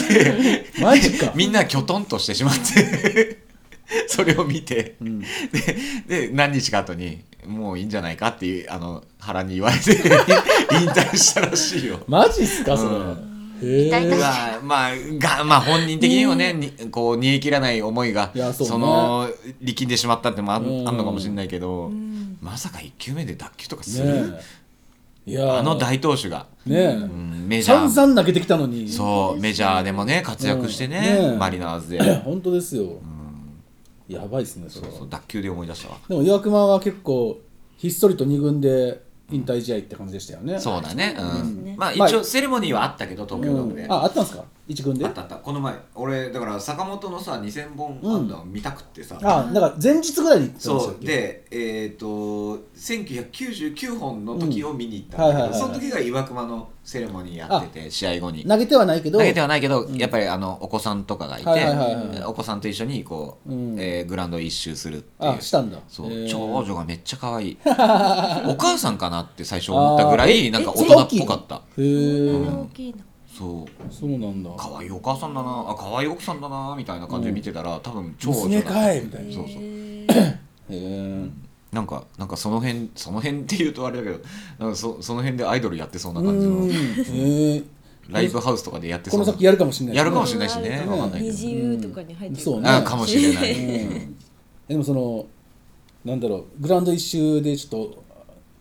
[0.08, 1.30] で マジか。
[1.36, 3.38] みんなきょとんとしてしまって
[4.08, 5.20] それを見て、うん。
[5.20, 5.26] で
[6.08, 9.92] で何日か後にもういいんじゃないかっていうあの原に言われて
[10.74, 12.02] 引退したらしいよ。
[12.08, 12.88] マジっすかそれ。
[12.88, 13.02] うん。
[13.12, 13.33] へ
[13.64, 18.72] え引退まあまあがまあ本人的にはね、にこう煮え切らない思いがいやそうね。
[18.72, 19.28] その
[19.60, 20.88] 力んでしまったってのもあん,、うん。
[20.88, 22.36] あんのかもしれないけど、ん。
[22.40, 24.38] まさか1球目で脱臼とかする、ね
[25.26, 25.30] え。
[25.30, 26.86] いやあの大投手が、ねえ。
[26.94, 27.90] うんメジャー。
[27.90, 28.88] 散々投げてきたのに。
[28.88, 31.28] そうメジャーでもね活躍してね,、うん。
[31.30, 31.36] ねえ。
[31.38, 33.00] マリナーズで、 本当ですよ。
[34.08, 34.92] やばいっすねそれは。
[34.92, 35.98] そうそう脱臼で思い出したわ。
[36.08, 37.40] でも岩隈は結構
[37.78, 39.00] ひっそりと二軍で
[39.34, 40.58] 引退試合って感じでしたよね。
[40.58, 41.74] そうだね、うん。
[41.76, 43.92] まあまあ一応セレモニーはあったけど東京ドームで、うん。
[43.92, 44.44] ああったんですか？
[44.66, 45.04] 一軍で？
[45.04, 45.36] あったあった。
[45.36, 51.04] この前俺だから坂本のさ2000本安打を見たくってさ、あなんか前日ぐらいに行ったんですそよう。
[51.04, 52.06] でえっ、と
[52.76, 55.60] 1999本の時を見に行ったんだけど、うんはいはいはい。
[55.60, 58.44] その時が岩隈のセレモニーやってて試合後に。
[58.44, 62.24] 投げてはないけど投げてはないけど、やっぱりあのお子さんとかがいて、はいはいはいはい。
[62.24, 63.76] お子さんと一緒にこう、うん。
[63.78, 65.30] えーグラウンド一周するっていう。
[65.30, 65.78] あしたんだ。
[65.88, 67.58] そう、長女がめっちゃ可愛い。
[67.64, 71.56] お母さんかなって最初思ったぐらいなんかえ大人っぽかった。
[71.56, 73.04] へえ、大きいな
[73.36, 73.92] そう。
[73.92, 74.50] そうなんだ。
[74.56, 75.66] 可愛いお母さんだな。
[75.68, 79.32] あ可愛い奥さんだなみたいな感じで見てたら、多分長女だ娘かいみたいな。
[79.32, 79.54] そうそう。
[79.56, 80.36] へ
[80.70, 81.26] え
[81.72, 84.20] なんかなんかその辺その辺 っていうとあれだけど
[84.60, 86.66] なんかそその辺でアイドルやってそうなう感じの。
[86.66, 86.70] ん。
[86.70, 87.62] へえ
[88.08, 89.24] ライブハウスとかでやってそうな。
[89.24, 90.84] この先やるかもしれないやるかもしれないしね。
[90.86, 90.92] うん。
[90.92, 91.32] わかんないけど。
[91.32, 92.68] 二次優とかに入ってるそうね。
[92.68, 94.16] あかもしれない、うん。
[94.68, 95.26] でもその
[96.04, 98.04] なんだろうグラウンド一周でちょっと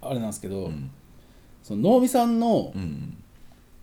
[0.01, 0.89] あれなんですけど、うん。
[1.61, 3.17] その能見さんのうん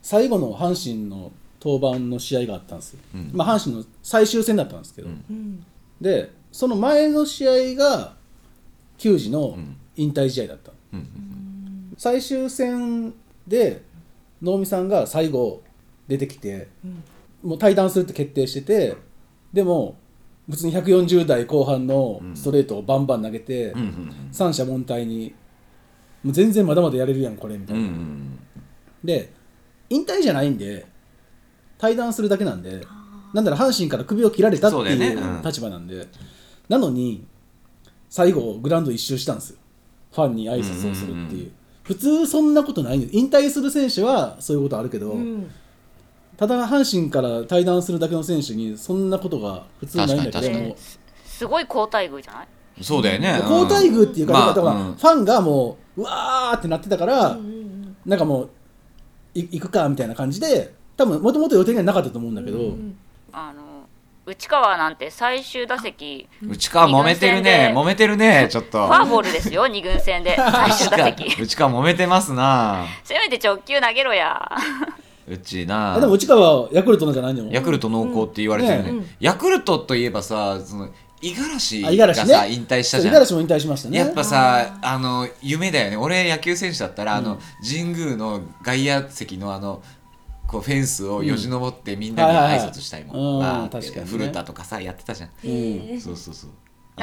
[0.03, 1.33] 最後の阪神の
[1.63, 3.31] 登板の試合があったんですよ、うん。
[3.33, 5.25] まあ阪神の最終戦だったんですけど、うん。
[5.29, 5.67] うん。
[6.01, 8.15] でその前の試合が
[8.99, 9.77] 球児のうん。
[9.97, 11.95] 引退試合だった、うん。
[11.99, 13.13] 最終戦
[13.47, 13.83] で
[14.41, 15.63] 能見さんが最後
[16.09, 16.69] 出てきて、
[17.43, 18.97] もう退団するって決定してて
[19.53, 19.97] でも
[20.49, 23.75] 別に140代後半のストレートをバンバン投げて、
[24.33, 25.35] 三者凡退に
[26.23, 27.89] もう全然まだまだやれるやんこれみたいな、
[29.05, 29.33] で
[29.91, 30.87] 引退じゃないんで
[31.79, 32.83] 退団するだけなんで
[33.35, 35.43] なんだら阪神から首を切られたっていううん。
[35.43, 36.09] 立場なんで、
[36.69, 37.25] なのに
[38.09, 39.57] 最後グラウンド一周したんですよ。
[40.13, 41.53] ファンに挨拶をするっていう,、うんうんうん。
[41.85, 43.17] 普通そんなことないんです。
[43.17, 45.51] 引退する選手はそういうことあるけど、うん。
[46.37, 50.77] ただ阪神から退団するだけの選手にそんなことが普通ないんだけども
[51.25, 52.49] すごい好待遇じゃない？
[52.83, 53.41] そうだよね。
[53.47, 54.95] 好待遇っていうか、まあだからうん。
[54.95, 58.49] ファンがもううわーってなってたから、うんうんなんかもうい
[59.35, 62.97] 行くかみたいな感じで多分もともと予定にはなかったと思うんだけど、うん
[63.33, 63.63] あの
[64.27, 67.73] 内川なんて最終打席内川揉めてるね。
[67.75, 68.49] 揉めてるね。
[68.51, 68.87] ちょっと。
[68.87, 70.37] フォアボールですよ2軍戦で。
[70.39, 71.43] 最終打席。
[71.43, 72.85] 内川揉めてますな。
[73.03, 74.53] せめて直球投げろや。
[75.27, 75.95] うちな。
[75.95, 77.51] あでも内川はヤクルトなんじゃないの？
[77.51, 78.99] ヤクルト濃厚って言われてるね,、うん。
[78.99, 79.07] うん。
[79.21, 80.91] ヤクルトといえばさその
[81.23, 82.55] 五十嵐がさ、嵐ね。
[82.55, 83.15] 引退したじゃん。
[83.15, 83.99] 五十嵐も引退しましたね。
[83.99, 85.97] やっぱさあの夢だよね。
[85.97, 89.83] 俺野球選手だったら、あの神宮の外野席のあの
[90.47, 93.13] こうフェンスをよじ登ってみんなに挨拶したいも。
[93.13, 93.39] ん、うん。
[93.39, 94.11] わーって確かにね。
[94.11, 95.49] 古田とかさやってたじゃん、う
[95.97, 96.51] んそうそうそう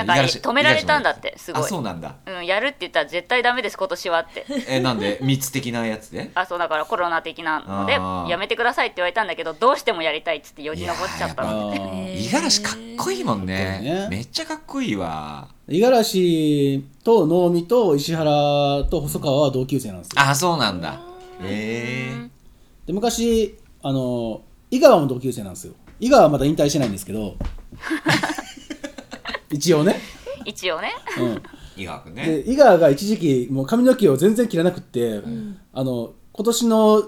[0.04, 1.64] なんか止められたんだってすごい。
[1.64, 2.16] あそうなんだ。
[2.26, 4.46] うんやるって言ったら絶対ダメです今年はって。
[4.68, 5.20] えなんで？
[5.22, 6.32] 密的なやつで？
[6.36, 8.30] あそうだからコロナ的なのであー。
[8.30, 12.16] やめてくださいって言われたんだけどどうしてもやりたいっつってよじ登っちゃったあのってー。
[12.18, 13.80] 五十嵐かっこいいもんね。
[13.84, 14.08] ね。
[14.10, 15.48] めっちゃかっこいいわ。
[15.68, 18.26] 五十嵐と能見と石原
[18.90, 20.14] と細川は同級生なんですよ。
[20.22, 21.00] あそうなんだ。
[21.44, 22.30] へえ
[22.86, 24.42] で昔あの
[24.72, 25.74] 井川も同級生なんですよ。
[26.00, 27.36] 井川はまだ引退してないんですけど
[29.50, 30.00] 一応ね、
[30.46, 30.92] 一応ね。
[31.20, 32.26] うん、伊賀君ね。
[32.26, 35.22] で井川が一時期もう髪の毛を全然切らなくって、
[35.74, 37.04] あの今年の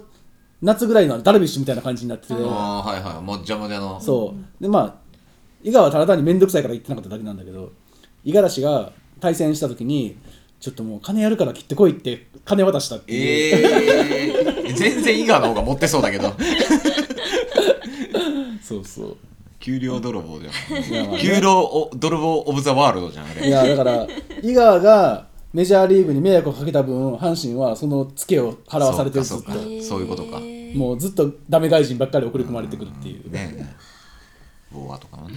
[0.62, 3.24] 夏ぐらいのダルビッシュみたいな感じになってて、ああはいはい。
[3.24, 4.00] もっじゃもじゃの。
[4.02, 4.62] そう。
[4.62, 4.96] でまあ
[5.64, 7.72] 井川はただ単に面倒くさいから言ってなかっただけなんだけど
[8.24, 10.18] 五十嵐が対戦した時に
[10.60, 16.34] ちょっともう金やるから切ってこいって金渡したっていう、ええ全然伊賀の方が持ってそうだけど。
[18.62, 19.18] そうそう
[19.70, 21.18] 給料泥棒じゃん。
[21.20, 24.08] 給料お泥棒オブザワールドじゃんあいれやだから
[24.42, 29.52] 井川がメジャーリーグに迷惑をかけた分阪神はそのツケを払わされてるずっと
[29.84, 30.40] そういうことか。
[30.76, 33.76] もうずっとダメ外人ばっかり送り込まれてくるっていう、ね
[34.72, 35.36] ボーアとかもね。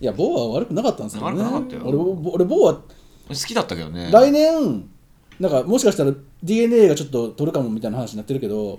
[0.00, 1.42] いやボーは悪くなかったんですけどね。
[1.42, 1.82] 悪くなかったよ。
[1.84, 2.80] 俺ボ俺ボーは
[3.28, 4.10] 好きだったけどね。
[4.12, 4.88] 来年
[5.40, 6.12] なんかもしかしたら
[6.44, 8.78] DNA がちょっと取るかもみたいな話になってるけど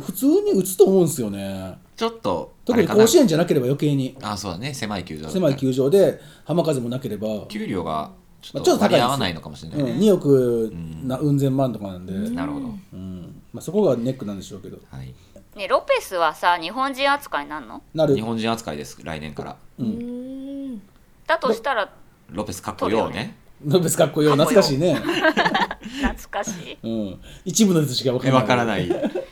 [0.00, 1.78] 普通に打つと思うんですよね。
[1.96, 4.74] ちょっと特に甲子園じゃなければ余計にあそうだね。
[4.74, 8.10] 狭い球場狭い球場で浜風もなければ、うん、給料が
[8.42, 10.72] ちょまあっと高い合わないのかもしれないね、2億
[11.04, 13.42] なうん千万とかなんで、なるほど、うん。
[13.52, 14.78] まあ、そこがネックなんでしょうけど。
[14.90, 15.14] はい、
[15.56, 17.82] ねロペスはさ日本人扱いになんの？
[17.94, 18.14] なる。
[18.14, 19.56] 日本人扱いです来年から。
[19.78, 20.82] うん。
[21.26, 21.90] だとしたら
[22.30, 24.06] ロペスかっこようねノブスか？
[24.06, 26.78] っこいいよ懐かしいね、懐かしい。
[26.82, 28.42] うん、一部のやつしか分かえらない。
[28.42, 28.88] わからない。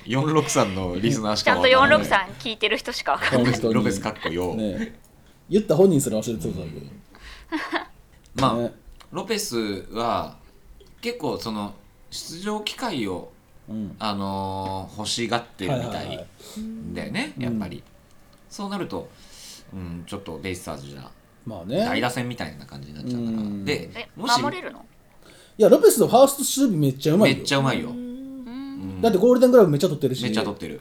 [0.06, 2.08] 463のリスナーしかちゃんとわからない。
[2.08, 3.60] 463聞いてる人しか分かんない。
[3.74, 4.98] ロペスかっこよう、ね。
[5.48, 6.86] 言った本人すら忘れてたけど、
[8.36, 8.72] まあ、ね。
[9.10, 9.56] ロペス
[9.92, 10.36] は
[11.00, 11.74] 結構その
[12.10, 13.30] 出場機会を、
[13.68, 13.94] うん。
[13.98, 16.26] あのー欲しがってるみたはいはいはい。
[16.94, 17.82] だよね、やっぱり、
[18.48, 19.08] そうなると、
[19.72, 21.10] うん、ちょっとベイスターズじゃ
[21.44, 21.84] まあね。
[21.84, 24.84] 大打線みたいな感じになっちゃうから、うんでえもし守れるの？
[25.58, 27.36] いやロペスのファースト守備めっちゃうまいよ。
[27.36, 29.00] めっちゃうまいよ、うん。
[29.00, 30.22] だってゴールデングラブめっちゃ取ってるし。
[30.22, 30.80] めっちゃ取ってる。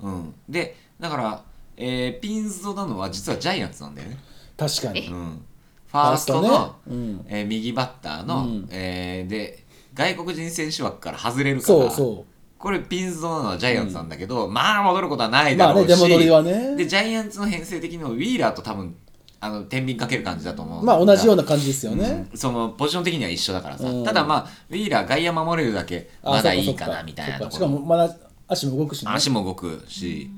[0.00, 1.42] うん、でだから、
[1.76, 4.18] えーピンズドなのは実はジャイアンツなんだよね、
[4.56, 5.08] 確かに。
[5.08, 5.44] うん、
[5.86, 6.72] ファーストのね。
[6.88, 7.26] うん。
[7.28, 8.68] えー右バッターの、うん。
[8.70, 12.24] えーで外国人選手枠から外れるからそうそ
[12.58, 16.74] これピンズドなのはジャイアンツなんだけど、まあ戻ることはないうまだろうし、あね出戻りはね。
[16.76, 18.96] でジャイアンツの編成的にもウィーラーと多分
[19.44, 20.84] あの天秤かける感じだと思う。
[20.84, 24.04] まあ同じようなな感じですよね、そのポジション的には一緒だからさ、うん。
[24.04, 27.50] ただまあウィーラー外野守れるだけあまだそっそっいいかなみたいなそっか。
[27.52, 28.16] しところかもまだ
[28.48, 29.12] 足も動くしね。
[29.12, 30.30] 足も動くし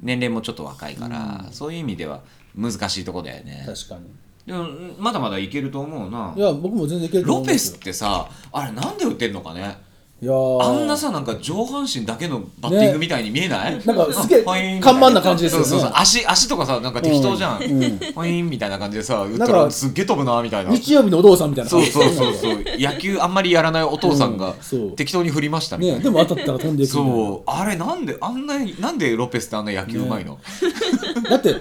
[0.00, 2.22] 年齢もちょっと若いから、そういう意味では
[2.56, 3.62] 難しいとこだよね。
[3.66, 4.02] 確かに。
[4.46, 4.66] でも
[4.98, 6.32] まだまだいけると思うな。
[6.34, 7.72] いや僕も全然いけると思いますよ。
[7.74, 9.76] ロペスってさあれなんで打ってんのかね
[10.22, 10.62] いやー。
[10.62, 14.42] あんなさなんか上半身だけのバッティングみたいに見えない、なんかすげえ
[14.80, 15.66] 看板な感じですよね。
[15.66, 15.92] そうそうそう。
[15.94, 17.84] 足足とかさなんか適当じゃん、うん。
[17.84, 17.98] うん。
[18.14, 20.70] ポイーンみたいな感じでさ打ったらすっげえ飛ぶなみたいな。
[20.70, 21.70] 日曜日のお父さんみたいな。
[21.70, 22.64] そうそうそううそう。
[22.78, 24.54] 野球あんまりやらないお父さんが
[24.96, 27.50] 適当に振りましたみたいな、ねでも当たったら飛んでいくそう。
[27.50, 30.38] あれなんであんなになんでロペスってあんな野球うまいの、
[31.28, 31.56] だって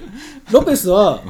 [0.51, 1.21] ロペスは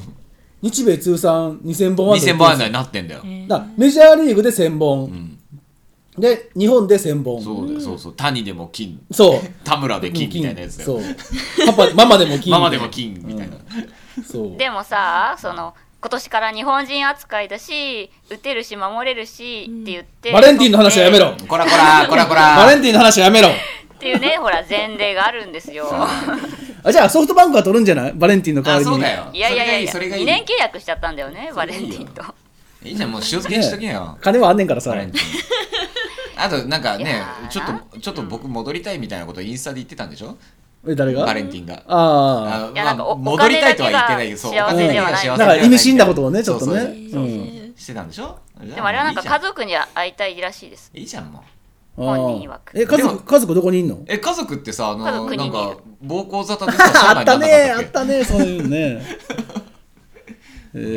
[0.62, 5.35] 日米通算2000本安打2000本安打になってんだよ、だメジャーリーグで1000本、ん
[6.18, 7.42] で日本で1000本。
[7.42, 8.14] そうそうそう。
[8.14, 9.00] 谷でも金。
[9.12, 9.40] そう。
[9.64, 11.00] 田村で金みたいなやつだよ。
[11.02, 11.16] そう。
[11.66, 13.58] パパママでも金ママでも金みたいな、
[14.26, 14.58] そう。
[14.58, 21.36] でもさその今年から日本人扱いだし打てるし守れるしって言ってバレンティンの話はやめろ。
[21.48, 22.56] こらこらこらこら。
[22.56, 23.50] バレンティンの話はやめろ。
[23.50, 23.52] っ
[23.98, 25.88] ていうねほら前例があるんですよ。
[25.92, 28.14] あじゃあソフトバンクは取るんじゃない？
[28.14, 28.92] バレンティンの代わりに。
[28.92, 29.30] あそうだよ。
[29.34, 32.24] いやいやいやいや2それがいい年契約しちゃったんだよねバレンティンと。
[32.84, 34.92] いいじゃんもう塩漬けにしときなよ、金はあんねんからさ。
[34.92, 35.26] バレンティン
[36.38, 40.38] あとなんかねちょっとちょっと僕戻りたいみたいなことインスタで言ってたんでしょ？
[40.88, 41.26] え誰が？
[41.26, 41.82] バレンティンが。
[41.88, 45.26] あのいやなんかおまあ戻りたいとは言ってないけどお金だけが幸せではない。
[45.26, 46.80] そうあだから意味深なことをねちょっとね。
[46.82, 47.26] そうそうう。
[47.26, 47.74] ん。
[47.76, 48.40] してたんでしょ？
[48.76, 50.92] でもあれはなんか家族には会いたいらしいです。
[50.94, 51.42] いいじゃんもう。
[51.98, 52.72] 本人曰く。
[52.78, 54.00] え家族家族どこにいんの？
[54.08, 58.78] え家族ってさあのなんか暴行沙汰でさあったねあっねたねそういうのね。
[58.78, 59.02] え
[59.42, 59.65] ー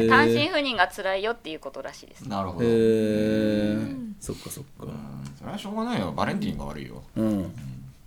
[0.08, 2.28] 単身赴任が辛いよっていうことらしいです。
[2.28, 4.86] なるほど、えー、そっかそっか。
[5.38, 6.12] それはしょうがないよ。
[6.12, 7.02] バレンティンが悪いよ。
[7.16, 7.54] うん。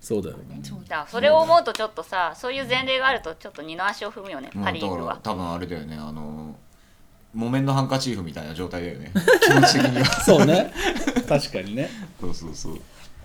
[0.02, 4.64] そうだよだからそれを思うとちょっとさそういう前例があるとちょっと二の足を踏むよねうん。
[4.64, 5.20] パ・リーグは。
[5.22, 5.96] 多分あれだよね。
[5.96, 6.56] あの
[7.34, 9.12] 木綿のハンカチーフみたいな状態だよね。
[9.42, 10.06] 気持ち的には。
[10.06, 10.74] そうね。
[11.30, 11.90] 確かにね。
[12.20, 12.74] そうそうそう。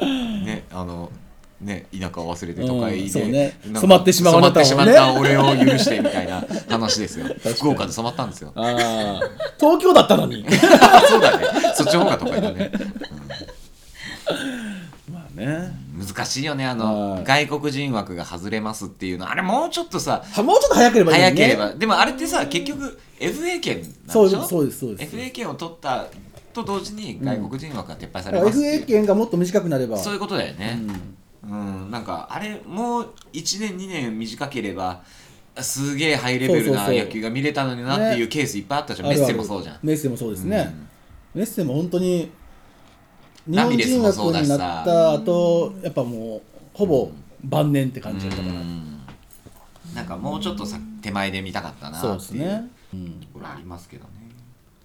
[0.05, 1.11] ねあの
[1.61, 3.59] ね田舎を忘れて都会で、うんね。
[3.75, 4.69] 染まってしまうあなたをね。
[4.69, 5.43] 染まってしまった俺を
[5.73, 7.27] 許してみたいな話ですよ。
[7.33, 7.35] に。
[7.55, 8.53] 福岡で染まったんですよ。
[8.55, 10.45] 東京だったのに。
[11.09, 11.47] そうだね。
[11.75, 12.71] そっちの方が都会だね。
[15.13, 15.73] まあね。
[15.99, 16.67] 難しいよね。
[16.67, 17.25] あのはい。
[17.25, 19.31] 外国人枠が外れますっていうの。
[19.31, 21.25] あれもうちょっとさはもうちょっと早ければいいね。
[21.25, 21.71] 早ければ。
[21.75, 24.43] でもあれってさ結局 FA 権なんでしょ？
[24.45, 26.07] そうですそうです FA 権を取った
[26.53, 28.63] と同時に外国人枠が撤廃されますう。
[28.63, 29.97] FA 権がもっと短くなれば。
[29.97, 30.79] そういうことだよね。
[30.87, 35.03] うんうん、なんかあれもう1年2年短ければ
[35.63, 39.35] すげえハイレベルな野球が見れたのになっていうケースいっぱいあったじゃん、あるある。
[39.35, 39.79] メッセもそうじゃん。
[39.83, 40.75] メッセもそうですね、
[41.35, 42.31] メッセも本当に
[43.47, 44.47] 日本ラミレス人枠もそうだし。
[44.49, 46.43] さになった後やっぱもう
[46.75, 47.11] ほぼ
[47.43, 49.01] 晩年って感じだったから、うん。
[49.95, 53.13] なんかもうちょっとさ手前で見たかったなっていうそうですね、うん。
[53.21, 54.11] ところありますけどね。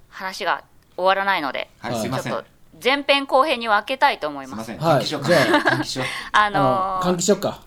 [0.10, 0.64] 話が
[0.96, 2.32] 終わらないのではい、はいすいません。
[2.32, 2.48] ちょっと
[2.84, 4.66] 前編後編に分けたいと思います。
[4.66, 4.88] すいません。
[4.88, 5.00] はい。
[5.00, 5.28] 換気しようか。
[5.28, 6.08] じゃ換気しよう。
[6.32, 7.62] あ あののー換気しよっか。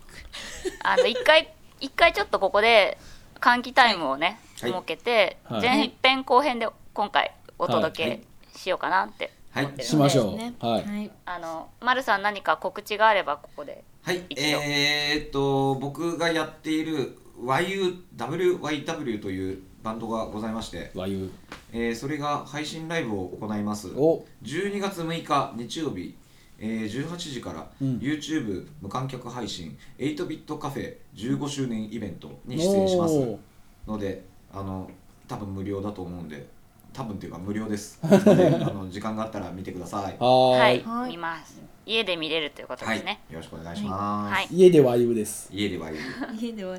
[0.83, 2.99] あの一回一回ちょっとここで
[3.41, 4.71] 換気タイムをね、はい。
[4.71, 5.61] 設けて、はい。
[5.61, 9.65] 前編後編で今回お届はいけしようかなってはい。
[9.65, 10.55] 思ってるしましょう、ね。
[10.61, 11.11] はい、はい。
[11.27, 21.31] あの丸さん何か告知があればここではい、えー、っと僕がやっている YUWYW というバンドがございまして、和牛
[21.77, 23.89] えーそれが配信ライブを行います。
[23.97, 24.25] お。
[24.45, 26.15] 12月6日日曜日、
[26.61, 27.99] えー18時からうん。
[27.99, 33.37] YouTube 無観客配信8ビットカフェ15周年イベントに出演します。
[33.89, 34.89] のであの
[35.27, 36.47] 多分無料だと思うんで
[36.93, 37.99] 多分っていうか無料です。
[38.07, 40.17] のであの時間があったら見てください。
[40.21, 41.11] はいい、はい。
[41.11, 41.61] 見ます。
[41.85, 43.21] 家で見れるということはいですね。
[43.31, 44.49] よろしくお願いします、はい。
[44.53, 45.49] 家で和牛です。
[45.53, 46.05] 家では言う
[46.41, 46.79] 家ではう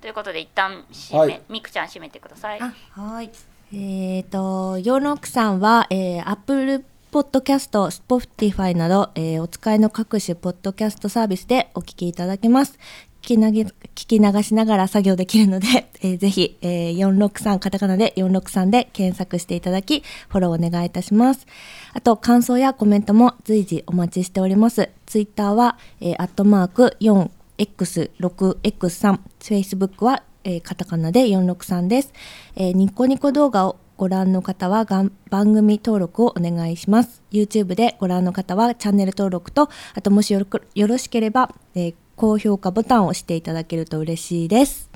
[0.00, 1.42] ということで一旦締め、はい。
[1.48, 2.60] みくちゃん締めてください。
[2.60, 3.30] あはい
[3.72, 12.78] えっ、とヨーロックさんは、えー、Apple ポッドキャスト、Spotify など、えーお使いの各種ポッドキャストサービスでお聞きいただけます。
[13.20, 21.46] 聞きなげ聞き流しながら作業できるので、 えーぜひ、えー、463カタカナで463で検索していただき、フォローお願いいたします。
[21.92, 24.88] あと、感想やコメントも随時お待ちしております。
[25.04, 32.12] ツイッターは、えー、アットマーク 4x6x3、Facebook は、えーカタカナで463です。
[32.56, 37.22] えーニコニコ動画をご覧の方はがん番組登録をお願いします。
[37.32, 44.90] YouTube でご覧の方はチャンネル登録と、あともしよろくよろしければ、えー高評価ボタンを押していただけると嬉しいです。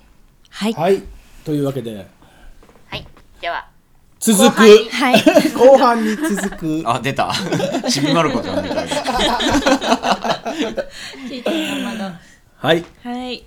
[0.51, 0.73] はい。
[0.73, 1.01] はい。
[1.45, 2.05] というわけで。
[2.89, 3.07] はい。
[3.41, 3.69] では
[4.19, 4.43] 続く。
[4.43, 4.89] 後半に。
[4.91, 5.23] はい。
[5.55, 6.83] 後半に続く。
[6.91, 7.33] あ出た。
[7.89, 8.65] ちびまる子ちゃん
[12.57, 12.85] はい。
[13.05, 13.45] はい